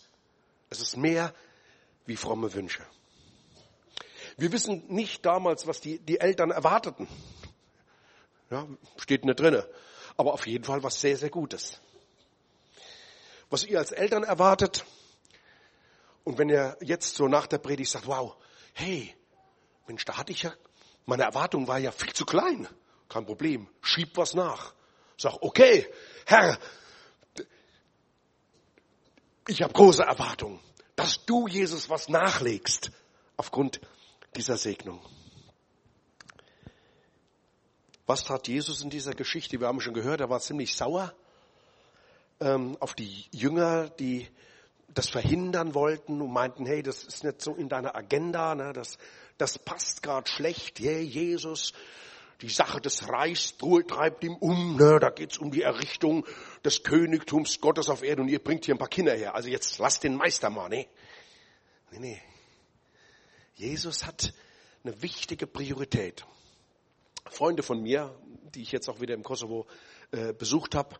Es 0.70 0.80
ist 0.80 0.96
mehr 0.96 1.34
wie 2.06 2.16
fromme 2.16 2.52
Wünsche. 2.54 2.84
Wir 4.36 4.52
wissen 4.52 4.84
nicht 4.88 5.24
damals, 5.24 5.66
was 5.66 5.80
die, 5.80 5.98
die 5.98 6.20
Eltern 6.20 6.50
erwarteten. 6.50 7.08
Ja, 8.50 8.66
steht 8.96 9.24
nicht 9.24 9.40
drinne. 9.40 9.68
Aber 10.16 10.32
auf 10.32 10.46
jeden 10.46 10.64
Fall 10.64 10.82
was 10.82 11.00
sehr, 11.00 11.16
sehr 11.16 11.30
Gutes. 11.30 11.80
Was 13.50 13.64
ihr 13.64 13.78
als 13.78 13.92
Eltern 13.92 14.24
erwartet, 14.24 14.84
und 16.28 16.36
wenn 16.36 16.50
ihr 16.50 16.76
jetzt 16.82 17.14
so 17.14 17.26
nach 17.26 17.46
der 17.46 17.56
Predigt 17.56 17.90
sagt, 17.90 18.06
wow, 18.06 18.36
hey, 18.74 19.14
Mensch, 19.86 20.04
da 20.04 20.18
hatte 20.18 20.32
ich 20.32 20.42
ja, 20.42 20.52
meine 21.06 21.22
Erwartung 21.22 21.66
war 21.66 21.78
ja 21.78 21.90
viel 21.90 22.12
zu 22.12 22.26
klein. 22.26 22.68
Kein 23.08 23.24
Problem. 23.24 23.66
Schieb 23.80 24.14
was 24.14 24.34
nach. 24.34 24.74
Sag, 25.16 25.38
okay, 25.40 25.90
Herr, 26.26 26.58
ich 29.48 29.62
habe 29.62 29.72
große 29.72 30.02
Erwartungen, 30.02 30.60
dass 30.94 31.24
du, 31.24 31.48
Jesus, 31.48 31.88
was 31.88 32.08
nachlegst 32.08 32.90
aufgrund 33.36 33.80
dieser 34.36 34.58
Segnung. 34.58 35.00
Was 38.06 38.24
tat 38.24 38.46
Jesus 38.46 38.82
in 38.82 38.90
dieser 38.90 39.12
Geschichte? 39.14 39.58
Wir 39.58 39.66
haben 39.66 39.80
schon 39.80 39.94
gehört, 39.94 40.20
er 40.20 40.30
war 40.30 40.40
ziemlich 40.40 40.76
sauer 40.76 41.14
ähm, 42.40 42.76
auf 42.80 42.94
die 42.94 43.26
Jünger, 43.32 43.88
die 43.88 44.28
das 44.88 45.08
verhindern 45.08 45.74
wollten 45.74 46.20
und 46.20 46.32
meinten, 46.32 46.66
hey, 46.66 46.82
das 46.82 47.04
ist 47.04 47.24
nicht 47.24 47.40
so 47.40 47.54
in 47.54 47.68
deiner 47.68 47.94
Agenda, 47.94 48.54
ne? 48.54 48.72
das, 48.72 48.98
das 49.38 49.58
passt 49.58 50.02
gerade 50.02 50.28
schlecht. 50.28 50.78
Hey, 50.80 51.02
Jesus, 51.02 51.72
die 52.40 52.48
Sache 52.48 52.80
des 52.80 53.08
Reichs 53.08 53.56
treibt 53.56 54.22
ihm 54.22 54.36
um. 54.36 54.76
Ne? 54.76 54.98
Da 55.00 55.10
geht's 55.10 55.38
um 55.38 55.50
die 55.50 55.62
Errichtung 55.62 56.24
des 56.64 56.82
Königtums 56.82 57.60
Gottes 57.60 57.88
auf 57.88 58.02
Erden 58.02 58.22
und 58.22 58.28
ihr 58.28 58.38
bringt 58.38 58.64
hier 58.64 58.74
ein 58.74 58.78
paar 58.78 58.88
Kinder 58.88 59.14
her. 59.14 59.34
Also 59.34 59.48
jetzt 59.48 59.78
lasst 59.78 60.04
den 60.04 60.14
Meister 60.14 60.50
mal. 60.50 60.68
Ne? 60.68 60.86
Nee, 61.90 61.98
nee. 61.98 62.22
Jesus 63.54 64.06
hat 64.06 64.32
eine 64.84 65.02
wichtige 65.02 65.46
Priorität. 65.46 66.24
Freunde 67.28 67.62
von 67.62 67.82
mir, 67.82 68.14
die 68.54 68.62
ich 68.62 68.72
jetzt 68.72 68.88
auch 68.88 69.00
wieder 69.00 69.14
im 69.14 69.24
Kosovo 69.24 69.66
äh, 70.12 70.32
besucht 70.32 70.74
habe, 70.74 70.96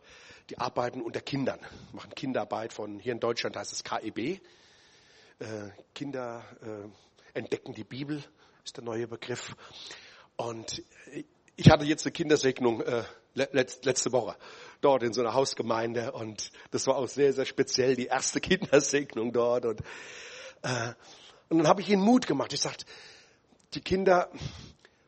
die 0.49 0.57
arbeiten 0.57 1.01
unter 1.01 1.21
Kindern, 1.21 1.59
machen 1.93 2.13
Kinderarbeit 2.15 2.73
von, 2.73 2.99
hier 2.99 3.13
in 3.13 3.19
Deutschland 3.19 3.55
heißt 3.55 3.71
es 3.71 3.83
KEB. 3.83 4.17
Äh, 4.17 4.39
Kinder 5.95 6.43
äh, 6.61 7.37
entdecken 7.37 7.73
die 7.73 7.83
Bibel, 7.83 8.23
ist 8.65 8.77
der 8.77 8.83
neue 8.83 9.07
Begriff. 9.07 9.55
Und 10.39 10.81
ich 11.57 11.69
hatte 11.69 11.83
jetzt 11.83 12.05
eine 12.05 12.13
Kindersegnung 12.13 12.79
äh, 12.79 13.03
letzte 13.33 14.13
Woche 14.13 14.37
dort 14.79 15.03
in 15.03 15.11
so 15.11 15.19
einer 15.19 15.33
Hausgemeinde 15.33 16.13
und 16.13 16.51
das 16.71 16.87
war 16.87 16.95
auch 16.95 17.09
sehr, 17.09 17.33
sehr 17.33 17.43
speziell, 17.43 17.97
die 17.97 18.05
erste 18.05 18.39
Kindersegnung 18.39 19.33
dort. 19.33 19.65
Und, 19.65 19.81
äh, 20.61 20.93
und 21.49 21.57
dann 21.57 21.67
habe 21.67 21.81
ich 21.81 21.89
ihnen 21.89 22.01
Mut 22.01 22.25
gemacht. 22.25 22.53
Ich 22.53 22.61
sagte, 22.61 22.85
die 23.73 23.81
Kinder 23.81 24.31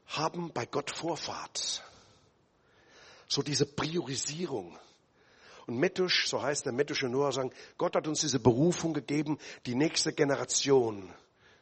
haben 0.07 0.51
bei 0.51 0.65
Gott 0.65 0.91
Vorfahrt. 0.93 1.81
So 3.29 3.41
diese 3.41 3.65
Priorisierung. 3.65 4.77
Und 5.65 5.77
Mettusch, 5.77 6.27
so 6.27 6.41
heißt 6.41 6.65
der 6.65 6.73
mettusche 6.73 7.07
Noah, 7.07 7.31
sagen, 7.31 7.53
Gott 7.77 7.95
hat 7.95 8.05
uns 8.05 8.19
diese 8.19 8.41
Berufung 8.41 8.93
gegeben, 8.93 9.39
die 9.65 9.75
nächste 9.75 10.11
Generation 10.11 11.09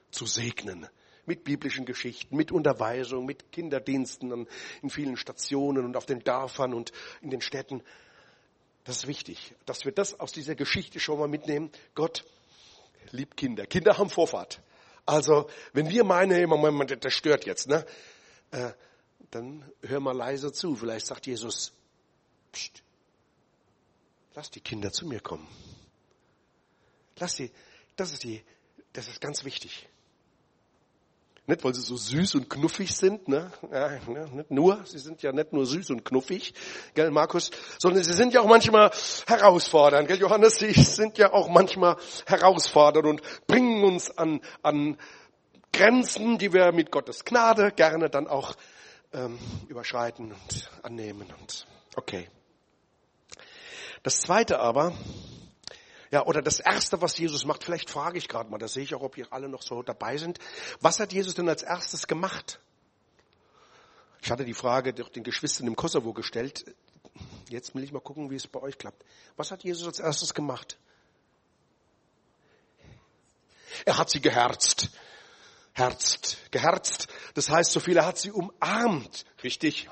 zu 0.10 0.26
segnen. 0.26 0.90
Mit 1.30 1.44
biblischen 1.44 1.86
Geschichten, 1.86 2.36
mit 2.36 2.52
Unterweisung, 2.52 3.26
mit 3.26 3.52
Kinderdiensten 3.52 4.48
in 4.82 4.90
vielen 4.90 5.16
Stationen 5.16 5.86
und 5.86 5.96
auf 5.96 6.08
den 6.08 6.24
Dörfern 6.24 6.74
und 6.74 6.92
in 7.22 7.30
den 7.30 7.42
Städten. 7.42 7.84
Das 8.84 8.98
ist 8.98 9.08
wichtig, 9.08 9.54
dass 9.68 9.86
wir 9.86 9.92
das 9.92 10.20
aus 10.20 10.32
dieser 10.32 10.56
Geschichte 10.56 11.00
schon 11.00 11.20
mal 11.20 11.28
mitnehmen. 11.28 11.72
Gott 11.94 12.26
liebt 13.12 13.38
Kinder. 13.38 13.68
Kinder 13.68 13.98
haben 14.00 14.10
Vorfahrt. 14.10 14.60
Also, 15.06 15.48
wenn 15.74 15.90
wir 15.90 16.04
meinen, 16.04 16.50
Moment, 16.50 17.06
das 17.06 17.14
stört 17.14 17.46
jetzt, 17.46 17.68
ne? 17.68 17.86
Äh, 18.50 18.72
dann 19.30 19.64
hör 19.84 20.00
mal 20.00 20.16
leise 20.16 20.52
zu. 20.52 20.76
Vielleicht 20.76 21.06
sagt 21.06 21.28
Jesus, 21.28 21.74
Psst, 22.52 22.82
lass 24.34 24.50
die 24.50 24.62
Kinder 24.62 24.92
zu 24.92 25.06
mir 25.06 25.20
kommen. 25.20 25.48
Lass 27.18 27.36
sie, 27.36 27.52
das 27.96 28.14
ist 28.14 28.24
die, 28.24 28.44
das 28.94 29.08
ist 29.08 29.22
ganz 29.22 29.44
wichtig. 29.44 29.88
Nicht, 31.50 31.64
weil 31.64 31.74
sie 31.74 31.82
so 31.82 31.98
süß 31.98 32.36
und 32.36 32.48
knuffig 32.48 32.96
sind, 32.96 33.28
ne? 33.28 33.52
Ja, 33.72 33.90
ne? 34.08 34.30
nicht 34.34 34.52
nur, 34.52 34.86
sie 34.86 35.00
sind 35.00 35.24
ja 35.24 35.32
nicht 35.32 35.52
nur 35.52 35.66
süß 35.66 35.90
und 35.90 36.06
knuffig, 36.06 36.54
gell, 36.94 37.10
Markus, 37.10 37.50
sondern 37.80 38.04
sie 38.04 38.14
sind 38.14 38.36
ja 38.36 38.42
auch 38.42 38.48
manchmal 38.48 38.92
herausfordernd, 39.26 40.08
gell, 40.08 40.20
Johannes, 40.20 40.60
sie 40.60 40.74
sind 40.74 41.18
ja 41.18 41.34
auch 41.34 41.50
manchmal 41.50 41.98
herausfordernd 42.28 43.08
und 43.08 43.48
bringen 43.48 43.84
uns 43.84 44.16
an, 44.16 44.42
an 44.62 45.00
Grenzen, 45.74 46.38
die 46.38 46.54
wir 46.54 46.72
mit 46.72 46.92
Gottes 46.92 47.26
Gnade 47.26 47.72
gerne 47.72 48.12
dann 48.12 48.28
auch 48.28 48.54
ähm, 49.12 49.40
überschreiten 49.70 50.32
und 50.32 50.70
annehmen 50.84 51.34
und 51.40 51.66
okay. 51.96 52.30
Das 54.04 54.22
zweite 54.22 54.60
aber, 54.60 54.94
ja, 56.12 56.26
oder 56.26 56.42
das 56.42 56.60
erste, 56.60 57.02
was 57.02 57.18
Jesus 57.18 57.46
macht, 57.46 57.64
vielleicht 57.64 57.90
frage 57.90 58.18
ich 58.18 58.28
gerade 58.28 58.50
mal, 58.50 58.58
da 58.58 58.68
sehe 58.68 58.84
ich 58.84 58.96
auch, 58.96 59.02
ob 59.02 59.18
ihr 59.18 59.32
alle 59.32 59.50
noch 59.50 59.62
so 59.62 59.84
dabei 59.84 60.18
sind. 60.18 60.40
Was 60.82 61.00
hat 61.00 61.14
Jesus 61.14 61.36
denn 61.36 61.48
als 61.48 61.64
erstes 61.64 62.08
gemacht? 62.08 62.60
Ich 64.22 64.32
hatte 64.32 64.46
die 64.46 64.54
Frage 64.54 64.94
durch 64.94 65.10
den 65.10 65.24
Geschwistern 65.24 65.68
im 65.68 65.76
Kosovo 65.76 66.14
gestellt. 66.14 66.66
Jetzt 67.50 67.76
will 67.76 67.84
ich 67.84 67.92
mal 67.92 68.02
gucken, 68.02 68.30
wie 68.30 68.36
es 68.36 68.48
bei 68.48 68.60
euch 68.60 68.78
klappt. 68.78 69.04
Was 69.38 69.52
hat 69.52 69.64
Jesus 69.64 69.88
als 69.88 70.00
erstes 70.00 70.34
gemacht? 70.34 70.78
Er 73.86 73.98
hat 73.98 74.10
sie 74.10 74.20
geherzt 74.20 74.90
herzt, 75.80 76.38
geherzt. 76.52 77.08
Das 77.34 77.50
heißt 77.50 77.72
so 77.72 77.80
viel, 77.80 77.98
er 77.98 78.06
hat 78.06 78.18
sie 78.18 78.32
umarmt. 78.32 79.26
Richtig? 79.44 79.90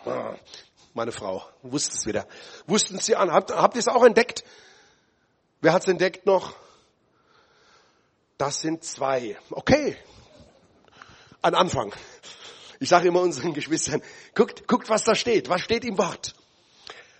Meine 0.94 1.12
Frau 1.12 1.44
wusste 1.64 1.96
es 1.96 2.06
wieder. 2.06 2.28
Wussten 2.68 3.00
sie 3.00 3.16
an. 3.16 3.32
Habt, 3.32 3.52
habt 3.52 3.76
ihr 3.76 3.80
es 3.80 3.88
auch 3.88 4.04
entdeckt? 4.04 4.44
Wer 5.62 5.74
hat 5.74 5.82
es 5.84 5.88
entdeckt 5.88 6.26
noch? 6.26 6.56
Das 8.38 8.62
sind 8.62 8.84
zwei. 8.84 9.38
Okay. 9.50 9.98
Ein 11.42 11.56
Anfang. 11.56 11.94
Ich 12.80 12.90
sage 12.90 13.08
immer 13.08 13.22
unseren 13.22 13.54
Geschwistern, 13.54 14.04
guckt, 14.36 14.68
guckt, 14.68 14.90
was 14.90 15.04
da 15.04 15.16
steht. 15.16 15.50
Was 15.50 15.62
steht 15.62 15.84
im 15.84 15.98
Wort? 15.98 16.36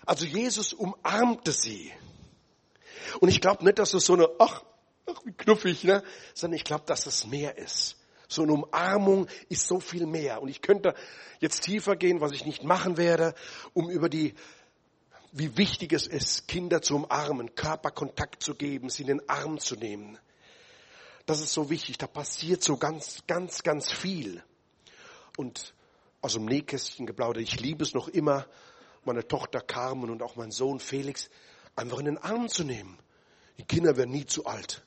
Also 0.06 0.24
Jesus 0.24 0.72
umarmte 0.72 1.52
sie. 1.52 1.92
Und 3.20 3.28
ich 3.28 3.40
glaube 3.40 3.64
nicht, 3.64 3.78
dass 3.78 3.94
es 3.94 4.04
so 4.04 4.14
eine, 4.14 4.28
ach, 4.38 4.62
ach, 5.06 5.20
wie 5.24 5.32
knuffig, 5.32 5.82
ne? 5.84 6.04
Sondern 6.34 6.56
ich 6.56 6.64
glaube, 6.64 6.84
dass 6.86 7.06
es 7.06 7.26
mehr 7.26 7.58
ist. 7.58 7.96
So 8.28 8.42
eine 8.42 8.52
Umarmung 8.52 9.26
ist 9.48 9.66
so 9.66 9.80
viel 9.80 10.06
mehr. 10.06 10.42
Und 10.42 10.48
ich 10.48 10.62
könnte 10.62 10.94
jetzt 11.40 11.62
tiefer 11.62 11.96
gehen, 11.96 12.20
was 12.20 12.32
ich 12.32 12.44
nicht 12.44 12.62
machen 12.62 12.96
werde, 12.96 13.34
um 13.72 13.90
über 13.90 14.08
die, 14.08 14.34
wie 15.32 15.56
wichtig 15.56 15.92
es 15.92 16.06
ist, 16.06 16.48
Kinder 16.48 16.82
zu 16.82 16.96
umarmen, 16.96 17.54
Körperkontakt 17.54 18.42
zu 18.42 18.54
geben, 18.54 18.90
sie 18.90 19.02
in 19.02 19.08
den 19.08 19.28
Arm 19.28 19.58
zu 19.58 19.76
nehmen. 19.76 20.18
Das 21.26 21.40
ist 21.40 21.52
so 21.52 21.68
wichtig. 21.68 21.98
Da 21.98 22.06
passiert 22.06 22.62
so 22.62 22.76
ganz, 22.76 23.22
ganz, 23.26 23.62
ganz 23.62 23.92
viel. 23.92 24.42
Und 25.36 25.74
aus 26.20 26.32
dem 26.32 26.46
Nähkästchen 26.46 27.06
geplaudert. 27.06 27.42
Ich 27.42 27.60
liebe 27.60 27.84
es 27.84 27.94
noch 27.94 28.08
immer, 28.08 28.46
meine 29.04 29.26
Tochter 29.26 29.60
Carmen 29.60 30.10
und 30.10 30.22
auch 30.22 30.36
mein 30.36 30.50
Sohn 30.50 30.80
Felix 30.80 31.30
einfach 31.76 31.98
in 31.98 32.06
den 32.06 32.18
Arm 32.18 32.48
zu 32.48 32.64
nehmen. 32.64 32.98
Die 33.58 33.64
Kinder 33.64 33.96
werden 33.96 34.10
nie 34.10 34.26
zu 34.26 34.46
alt. 34.46 34.84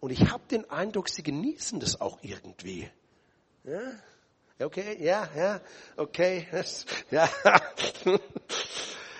Und 0.00 0.10
ich 0.10 0.30
habe 0.30 0.42
den 0.50 0.68
Eindruck, 0.70 1.08
sie 1.08 1.22
genießen 1.22 1.80
das 1.80 2.00
auch 2.00 2.18
irgendwie. 2.22 2.88
Ja? 3.64 3.80
Okay, 4.58 5.02
ja, 5.02 5.28
ja, 5.36 5.60
okay, 5.96 6.46
ja. 7.10 7.28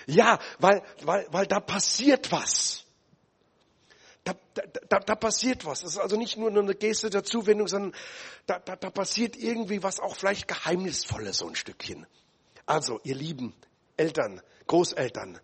Ja, 0.07 0.39
weil, 0.59 0.81
weil, 1.03 1.27
weil 1.31 1.45
da 1.45 1.59
passiert 1.59 2.31
was. 2.31 2.85
Da, 4.23 4.33
da, 4.89 4.99
da 4.99 5.15
passiert 5.15 5.65
was. 5.65 5.81
Das 5.81 5.91
ist 5.91 5.99
also 5.99 6.17
nicht 6.17 6.37
nur 6.37 6.49
eine 6.49 6.75
Geste 6.75 7.09
der 7.09 7.23
Zuwendung, 7.23 7.67
sondern 7.67 7.93
da, 8.45 8.59
da, 8.59 8.75
da 8.75 8.89
passiert 8.89 9.35
irgendwie 9.35 9.83
was 9.83 9.99
auch 9.99 10.15
vielleicht 10.15 10.47
Geheimnisvolles, 10.47 11.37
so 11.37 11.47
ein 11.47 11.55
Stückchen. 11.55 12.07
Also, 12.65 12.99
ihr 13.03 13.15
lieben 13.15 13.53
Eltern, 13.97 14.41
Großeltern, 14.67 15.39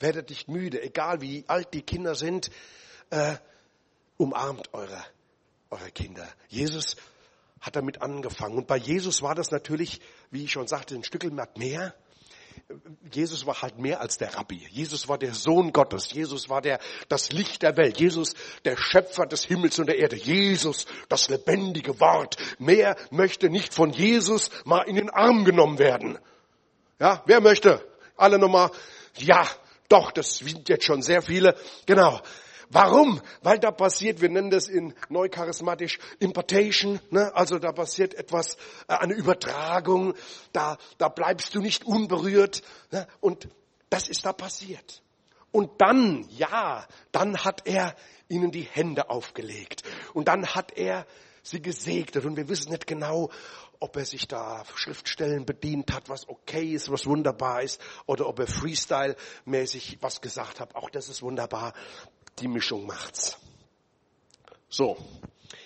werdet 0.00 0.30
nicht 0.30 0.48
müde, 0.48 0.82
egal 0.82 1.20
wie 1.20 1.44
alt 1.48 1.74
die 1.74 1.82
Kinder 1.82 2.14
sind, 2.14 2.50
äh, 3.10 3.36
umarmt 4.16 4.72
eure, 4.72 5.04
eure 5.70 5.90
Kinder. 5.90 6.28
Jesus 6.48 6.96
hat 7.60 7.76
damit 7.76 8.02
angefangen. 8.02 8.56
Und 8.56 8.66
bei 8.66 8.76
Jesus 8.76 9.22
war 9.22 9.34
das 9.34 9.50
natürlich, 9.50 10.00
wie 10.30 10.44
ich 10.44 10.52
schon 10.52 10.68
sagte, 10.68 10.94
ein 10.94 11.04
Stückel 11.04 11.32
mehr. 11.56 11.94
Jesus 13.12 13.46
war 13.46 13.62
halt 13.62 13.78
mehr 13.78 14.00
als 14.00 14.18
der 14.18 14.34
Rabbi. 14.34 14.66
Jesus 14.70 15.08
war 15.08 15.18
der 15.18 15.34
Sohn 15.34 15.72
Gottes. 15.72 16.12
Jesus 16.12 16.48
war 16.48 16.60
der, 16.60 16.80
das 17.08 17.30
Licht 17.30 17.62
der 17.62 17.76
Welt. 17.76 18.00
Jesus, 18.00 18.34
der 18.64 18.76
Schöpfer 18.76 19.24
des 19.26 19.44
Himmels 19.44 19.78
und 19.78 19.86
der 19.86 19.98
Erde. 19.98 20.16
Jesus, 20.16 20.86
das 21.08 21.28
lebendige 21.28 22.00
Wort. 22.00 22.36
Mehr 22.58 22.96
möchte 23.10 23.50
nicht 23.50 23.72
von 23.72 23.90
Jesus 23.90 24.50
mal 24.64 24.82
in 24.82 24.96
den 24.96 25.10
Arm 25.10 25.44
genommen 25.44 25.78
werden. 25.78 26.18
Ja, 26.98 27.22
wer 27.26 27.40
möchte? 27.40 27.86
Alle 28.16 28.38
nochmal. 28.38 28.70
Ja, 29.18 29.46
doch, 29.88 30.10
das 30.10 30.38
sind 30.38 30.68
jetzt 30.68 30.84
schon 30.84 31.02
sehr 31.02 31.22
viele. 31.22 31.54
Genau. 31.86 32.20
Warum? 32.70 33.20
Weil 33.42 33.58
da 33.58 33.70
passiert, 33.70 34.20
wir 34.20 34.28
nennen 34.28 34.50
das 34.50 34.68
in 34.68 34.94
neucharismatisch 35.08 35.98
Impartation, 36.18 37.00
ne? 37.10 37.34
also 37.34 37.58
da 37.58 37.72
passiert 37.72 38.14
etwas, 38.14 38.56
äh, 38.88 38.94
eine 38.94 39.14
Übertragung, 39.14 40.14
da, 40.52 40.76
da 40.98 41.08
bleibst 41.08 41.54
du 41.54 41.60
nicht 41.60 41.84
unberührt 41.84 42.62
ne? 42.90 43.06
und 43.20 43.48
das 43.90 44.08
ist 44.08 44.26
da 44.26 44.32
passiert. 44.32 45.02
Und 45.52 45.80
dann, 45.80 46.26
ja, 46.30 46.86
dann 47.12 47.44
hat 47.44 47.66
er 47.66 47.94
ihnen 48.28 48.50
die 48.50 48.62
Hände 48.62 49.10
aufgelegt 49.10 49.82
und 50.12 50.28
dann 50.28 50.46
hat 50.46 50.76
er 50.76 51.06
sie 51.42 51.62
gesegnet 51.62 52.24
und 52.24 52.36
wir 52.36 52.48
wissen 52.48 52.72
nicht 52.72 52.86
genau, 52.86 53.30
ob 53.78 53.96
er 53.96 54.04
sich 54.04 54.26
da 54.26 54.64
Schriftstellen 54.74 55.44
bedient 55.44 55.92
hat, 55.92 56.08
was 56.08 56.28
okay 56.28 56.72
ist, 56.72 56.90
was 56.90 57.06
wunderbar 57.06 57.62
ist, 57.62 57.80
oder 58.06 58.26
ob 58.26 58.38
er 58.38 58.46
Freestyle-mäßig 58.46 59.98
was 60.00 60.20
gesagt 60.20 60.60
hat. 60.60 60.74
Auch 60.74 60.90
das 60.90 61.08
ist 61.08 61.22
wunderbar 61.22 61.74
die 62.38 62.48
Mischung 62.48 62.86
macht's. 62.86 63.38
So, 64.68 64.96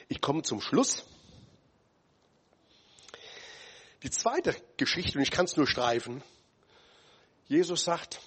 ich 0.08 0.20
komme 0.20 0.42
zum 0.42 0.60
Schluss. 0.60 1.04
Die 4.02 4.10
zweite 4.10 4.56
Geschichte, 4.76 5.18
und 5.18 5.22
ich 5.22 5.30
kann 5.30 5.44
es 5.44 5.56
nur 5.56 5.66
streifen. 5.66 6.22
Jesus 7.48 7.84
sagt, 7.84 8.20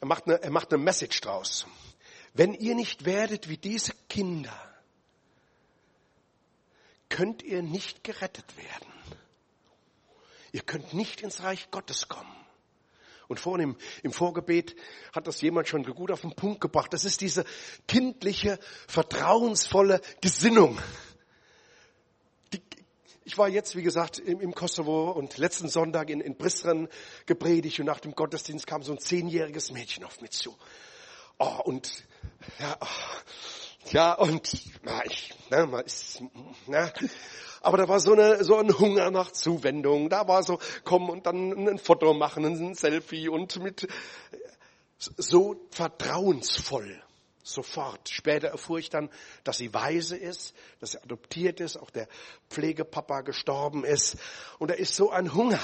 er 0.00 0.06
macht, 0.06 0.26
eine, 0.26 0.42
er 0.42 0.50
macht 0.50 0.72
eine 0.72 0.82
Message 0.82 1.20
draus. 1.20 1.66
Wenn 2.34 2.54
ihr 2.54 2.74
nicht 2.74 3.04
werdet 3.04 3.48
wie 3.48 3.58
diese 3.58 3.92
Kinder, 4.08 4.58
könnt 7.08 7.42
ihr 7.42 7.62
nicht 7.62 8.02
gerettet 8.02 8.56
werden. 8.56 8.92
ihr 10.52 10.62
könnt 10.62 10.94
nicht 10.94 11.20
ins 11.20 11.42
Reich 11.42 11.70
Gottes 11.70 12.08
kommen. 12.08 12.41
Und 13.32 13.40
vorhin 13.40 13.70
im, 13.70 13.76
im 14.02 14.12
Vorgebet 14.12 14.76
hat 15.14 15.26
das 15.26 15.40
jemand 15.40 15.66
schon 15.66 15.84
gut 15.84 16.10
auf 16.10 16.20
den 16.20 16.34
Punkt 16.34 16.60
gebracht. 16.60 16.92
Das 16.92 17.06
ist 17.06 17.22
diese 17.22 17.46
kindliche, 17.88 18.58
vertrauensvolle 18.86 20.02
Gesinnung. 20.20 20.78
Die, 22.52 22.62
ich 23.24 23.38
war 23.38 23.48
jetzt, 23.48 23.74
wie 23.74 23.82
gesagt, 23.82 24.18
im, 24.18 24.42
im 24.42 24.54
Kosovo 24.54 25.12
und 25.12 25.38
letzten 25.38 25.70
Sonntag 25.70 26.10
in, 26.10 26.20
in 26.20 26.36
Brisren 26.36 26.88
gepredigt 27.24 27.80
und 27.80 27.86
nach 27.86 28.00
dem 28.00 28.14
Gottesdienst 28.14 28.66
kam 28.66 28.82
so 28.82 28.92
ein 28.92 28.98
zehnjähriges 28.98 29.72
Mädchen 29.72 30.04
auf 30.04 30.20
mich 30.20 30.32
zu. 30.32 30.54
Oh, 31.38 31.62
und 31.64 31.90
ja, 32.58 32.76
oh, 32.82 32.86
ja, 33.92 34.12
und 34.12 34.62
na, 34.82 35.06
ich, 35.06 35.32
na, 35.48 35.64
man 35.64 35.86
ist, 35.86 36.22
na, 36.66 36.92
aber 37.62 37.78
da 37.78 37.88
war 37.88 38.00
so, 38.00 38.12
eine, 38.12 38.42
so 38.44 38.56
ein 38.56 38.78
Hunger 38.78 39.10
nach 39.10 39.30
Zuwendung. 39.30 40.08
Da 40.08 40.26
war 40.28 40.42
so, 40.42 40.58
komm 40.84 41.10
und 41.10 41.26
dann 41.26 41.68
ein 41.68 41.78
Foto 41.78 42.14
machen, 42.14 42.44
ein 42.44 42.74
Selfie 42.74 43.28
und 43.28 43.62
mit 43.62 43.88
so 44.98 45.56
vertrauensvoll. 45.70 47.02
Sofort. 47.44 48.08
Später 48.08 48.48
erfuhr 48.48 48.78
ich 48.78 48.88
dann, 48.88 49.10
dass 49.42 49.58
sie 49.58 49.74
weise 49.74 50.16
ist, 50.16 50.54
dass 50.78 50.92
sie 50.92 51.02
adoptiert 51.02 51.58
ist, 51.58 51.76
auch 51.76 51.90
der 51.90 52.06
Pflegepapa 52.48 53.22
gestorben 53.22 53.84
ist. 53.84 54.16
Und 54.60 54.70
da 54.70 54.74
ist 54.74 54.94
so 54.94 55.10
ein 55.10 55.34
Hunger 55.34 55.58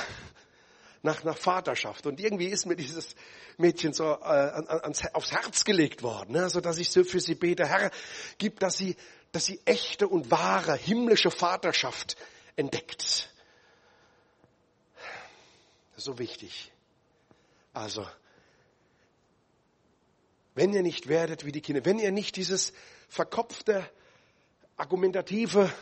nach, 1.02 1.22
nach 1.22 1.36
Vaterschaft. 1.36 2.06
Und 2.06 2.20
irgendwie 2.20 2.46
ist 2.46 2.66
mir 2.66 2.74
dieses 2.74 3.14
Mädchen 3.58 3.92
so 3.92 4.04
äh, 4.04 4.24
ans, 4.24 5.04
aufs 5.12 5.30
Herz 5.32 5.64
gelegt 5.64 6.02
worden, 6.02 6.32
ne? 6.32 6.50
so 6.50 6.60
dass 6.60 6.78
ich 6.78 6.90
so 6.90 7.04
für 7.04 7.20
sie 7.20 7.34
bete, 7.34 7.66
Herr, 7.66 7.90
gib, 8.38 8.58
dass 8.60 8.76
sie 8.76 8.96
dass 9.32 9.46
sie 9.46 9.60
echte 9.64 10.08
und 10.08 10.30
wahre 10.30 10.76
himmlische 10.76 11.30
Vaterschaft 11.30 12.16
entdeckt. 12.56 13.30
So 15.96 16.18
wichtig. 16.18 16.72
Also, 17.72 18.06
wenn 20.54 20.72
ihr 20.72 20.82
nicht 20.82 21.08
werdet 21.08 21.44
wie 21.44 21.52
die 21.52 21.60
Kinder, 21.60 21.84
wenn 21.84 21.98
ihr 21.98 22.12
nicht 22.12 22.36
dieses 22.36 22.72
verkopfte, 23.08 23.88
argumentative, 24.76 25.72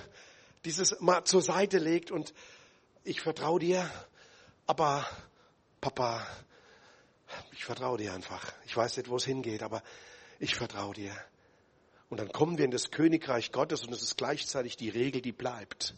dieses 0.64 1.00
mal 1.00 1.24
zur 1.24 1.42
Seite 1.42 1.78
legt 1.78 2.10
und 2.10 2.34
ich 3.04 3.20
vertraue 3.20 3.60
dir, 3.60 3.90
aber 4.66 5.06
Papa, 5.80 6.26
ich 7.52 7.64
vertraue 7.64 7.98
dir 7.98 8.12
einfach. 8.12 8.52
Ich 8.66 8.76
weiß 8.76 8.96
nicht, 8.96 9.08
wo 9.08 9.16
es 9.16 9.24
hingeht, 9.24 9.62
aber 9.62 9.82
ich 10.38 10.54
vertraue 10.54 10.94
dir. 10.94 11.16
Und 12.08 12.20
dann 12.20 12.30
kommen 12.30 12.56
wir 12.58 12.64
in 12.64 12.70
das 12.70 12.90
Königreich 12.90 13.52
Gottes 13.52 13.84
und 13.84 13.92
es 13.92 14.02
ist 14.02 14.16
gleichzeitig 14.16 14.76
die 14.76 14.88
Regel, 14.88 15.20
die 15.20 15.32
bleibt. 15.32 15.94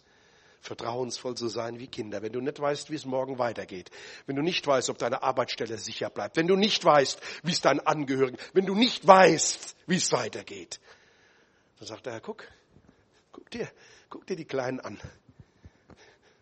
Vertrauensvoll 0.60 1.36
zu 1.36 1.48
sein 1.48 1.78
wie 1.78 1.86
Kinder. 1.86 2.22
Wenn 2.22 2.32
du 2.32 2.40
nicht 2.40 2.58
weißt, 2.58 2.90
wie 2.90 2.96
es 2.96 3.04
morgen 3.04 3.38
weitergeht. 3.38 3.90
Wenn 4.26 4.36
du 4.36 4.42
nicht 4.42 4.66
weißt, 4.66 4.90
ob 4.90 4.98
deine 4.98 5.22
Arbeitsstelle 5.22 5.78
sicher 5.78 6.10
bleibt. 6.10 6.36
Wenn 6.36 6.48
du 6.48 6.56
nicht 6.56 6.84
weißt, 6.84 7.20
wie 7.44 7.52
es 7.52 7.60
deinen 7.60 7.80
Angehörigen, 7.80 8.38
wenn 8.54 8.66
du 8.66 8.74
nicht 8.74 9.06
weißt, 9.06 9.76
wie 9.86 9.96
es 9.96 10.10
weitergeht. 10.12 10.80
Dann 11.78 11.86
sagt 11.86 12.06
Herr, 12.06 12.20
guck, 12.20 12.44
guck 13.30 13.50
dir, 13.50 13.70
guck 14.08 14.26
dir 14.26 14.36
die 14.36 14.46
Kleinen 14.46 14.80
an. 14.80 14.98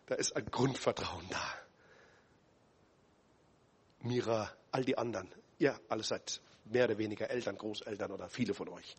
Da 0.07 0.15
ist 0.15 0.35
ein 0.35 0.45
Grundvertrauen 0.45 1.27
da. 1.29 1.53
Mira, 4.01 4.51
all 4.71 4.83
die 4.83 4.97
anderen. 4.97 5.29
Ihr 5.59 5.79
alle 5.89 6.03
seid 6.03 6.41
mehr 6.65 6.85
oder 6.85 6.97
weniger 6.97 7.29
Eltern, 7.29 7.57
Großeltern 7.57 8.11
oder 8.11 8.29
viele 8.29 8.53
von 8.53 8.69
euch. 8.69 8.97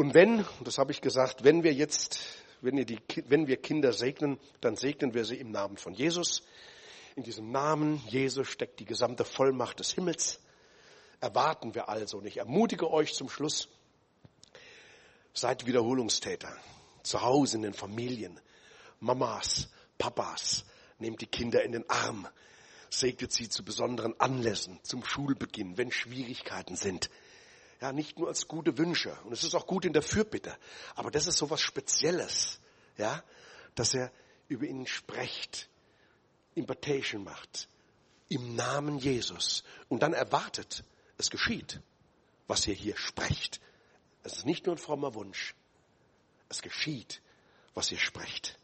Und 0.00 0.14
wenn, 0.14 0.46
das 0.64 0.78
habe 0.78 0.92
ich 0.92 1.02
gesagt, 1.02 1.44
wenn 1.44 1.62
wir 1.62 1.74
jetzt, 1.74 2.20
wenn 2.62 2.74
wir, 2.74 2.86
die, 2.86 2.98
wenn 3.26 3.46
wir 3.48 3.58
Kinder 3.58 3.92
segnen, 3.92 4.38
dann 4.62 4.74
segnen 4.74 5.12
wir 5.12 5.26
sie 5.26 5.36
im 5.36 5.50
Namen 5.50 5.76
von 5.76 5.92
Jesus. 5.92 6.42
In 7.16 7.22
diesem 7.22 7.50
Namen 7.50 8.02
Jesus 8.08 8.48
steckt 8.48 8.80
die 8.80 8.86
gesamte 8.86 9.26
Vollmacht 9.26 9.78
des 9.78 9.92
Himmels. 9.92 10.40
Erwarten 11.20 11.74
wir 11.74 11.90
also. 11.90 12.16
Und 12.16 12.24
ich 12.24 12.38
ermutige 12.38 12.90
euch 12.90 13.12
zum 13.12 13.28
Schluss, 13.28 13.68
seid 15.34 15.66
Wiederholungstäter. 15.66 16.56
Zu 17.02 17.20
Hause 17.20 17.56
in 17.56 17.62
den 17.64 17.74
Familien. 17.74 18.40
Mamas, 19.00 19.68
Papas, 19.98 20.64
nehmt 20.98 21.20
die 21.20 21.26
Kinder 21.26 21.62
in 21.62 21.72
den 21.72 21.90
Arm. 21.90 22.26
Segnet 22.88 23.32
sie 23.32 23.50
zu 23.50 23.62
besonderen 23.62 24.18
Anlässen, 24.18 24.80
zum 24.82 25.04
Schulbeginn, 25.04 25.76
wenn 25.76 25.92
Schwierigkeiten 25.92 26.74
sind 26.74 27.10
ja, 27.80 27.92
nicht 27.92 28.18
nur 28.18 28.28
als 28.28 28.46
gute 28.46 28.76
Wünsche. 28.76 29.16
Und 29.24 29.32
es 29.32 29.42
ist 29.42 29.54
auch 29.54 29.66
gut 29.66 29.84
in 29.84 29.92
der 29.92 30.02
Fürbitte. 30.02 30.56
Aber 30.94 31.10
das 31.10 31.26
ist 31.26 31.38
so 31.38 31.48
was 31.50 31.60
Spezielles, 31.60 32.60
ja, 32.98 33.22
dass 33.74 33.94
er 33.94 34.12
über 34.48 34.66
ihn 34.66 34.86
spricht, 34.86 35.68
Impartation 36.54 37.24
macht, 37.24 37.68
im 38.28 38.54
Namen 38.54 38.98
Jesus. 38.98 39.64
Und 39.88 40.02
dann 40.02 40.12
erwartet, 40.12 40.84
es 41.16 41.30
geschieht, 41.30 41.80
was 42.48 42.66
ihr 42.66 42.74
hier 42.74 42.96
sprecht. 42.96 43.60
Es 44.22 44.34
ist 44.38 44.46
nicht 44.46 44.66
nur 44.66 44.74
ein 44.74 44.78
frommer 44.78 45.14
Wunsch. 45.14 45.54
Es 46.48 46.60
geschieht, 46.62 47.22
was 47.74 47.90
ihr 47.92 47.98
sprecht. 47.98 48.58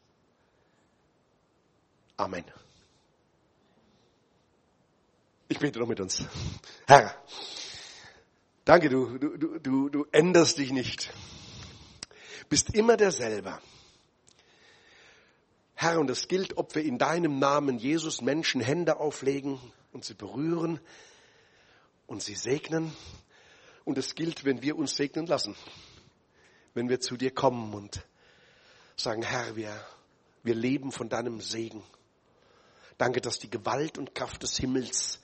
Amen. 2.16 2.44
Ich 5.48 5.58
bete 5.58 5.78
noch 5.78 5.86
mit 5.86 6.00
uns. 6.00 6.24
Herr, 6.86 7.14
Danke, 8.66 8.88
du, 8.88 9.16
du, 9.16 9.60
du, 9.60 9.88
du 9.88 10.06
änderst 10.10 10.58
dich 10.58 10.72
nicht. 10.72 11.12
Bist 12.48 12.74
immer 12.74 12.96
derselbe. 12.96 13.60
Herr, 15.74 16.00
und 16.00 16.10
es 16.10 16.26
gilt, 16.26 16.56
ob 16.56 16.74
wir 16.74 16.82
in 16.82 16.98
deinem 16.98 17.38
Namen 17.38 17.78
Jesus 17.78 18.22
Menschen 18.22 18.60
Hände 18.60 18.98
auflegen 18.98 19.60
und 19.92 20.04
sie 20.04 20.14
berühren 20.14 20.80
und 22.08 22.24
sie 22.24 22.34
segnen. 22.34 22.92
Und 23.84 23.98
es 23.98 24.16
gilt, 24.16 24.44
wenn 24.44 24.62
wir 24.62 24.76
uns 24.76 24.96
segnen 24.96 25.26
lassen. 25.26 25.54
Wenn 26.74 26.88
wir 26.88 26.98
zu 26.98 27.16
dir 27.16 27.32
kommen 27.32 27.72
und 27.72 28.04
sagen, 28.96 29.22
Herr, 29.22 29.54
wir, 29.54 29.80
wir 30.42 30.56
leben 30.56 30.90
von 30.90 31.08
deinem 31.08 31.40
Segen. 31.40 31.84
Danke, 32.98 33.20
dass 33.20 33.38
die 33.38 33.48
Gewalt 33.48 33.96
und 33.96 34.16
Kraft 34.16 34.42
des 34.42 34.56
Himmels 34.56 35.20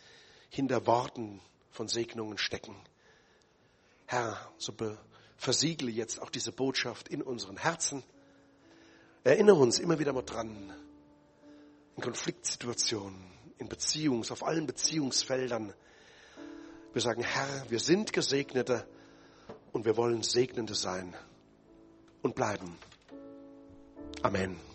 hinter 0.48 0.86
Worten 0.86 1.40
von 1.72 1.88
Segnungen 1.88 2.38
stecken. 2.38 2.76
Herr, 4.12 4.36
so 4.58 4.74
versiegle 5.38 5.90
jetzt 5.90 6.20
auch 6.20 6.28
diese 6.28 6.52
Botschaft 6.52 7.08
in 7.08 7.22
unseren 7.22 7.56
Herzen. 7.56 8.02
Erinnere 9.24 9.56
uns 9.56 9.78
immer 9.78 9.98
wieder 9.98 10.12
mal 10.12 10.20
dran, 10.20 10.70
in 11.96 12.02
Konfliktsituationen, 12.02 13.18
in 13.56 13.70
Beziehungs, 13.70 14.30
auf 14.30 14.44
allen 14.44 14.66
Beziehungsfeldern. 14.66 15.72
Wir 16.92 17.00
sagen, 17.00 17.22
Herr, 17.22 17.64
wir 17.70 17.80
sind 17.80 18.12
Gesegnete 18.12 18.86
und 19.72 19.86
wir 19.86 19.96
wollen 19.96 20.22
Segnende 20.22 20.74
sein 20.74 21.14
und 22.20 22.34
bleiben. 22.34 22.76
Amen. 24.20 24.71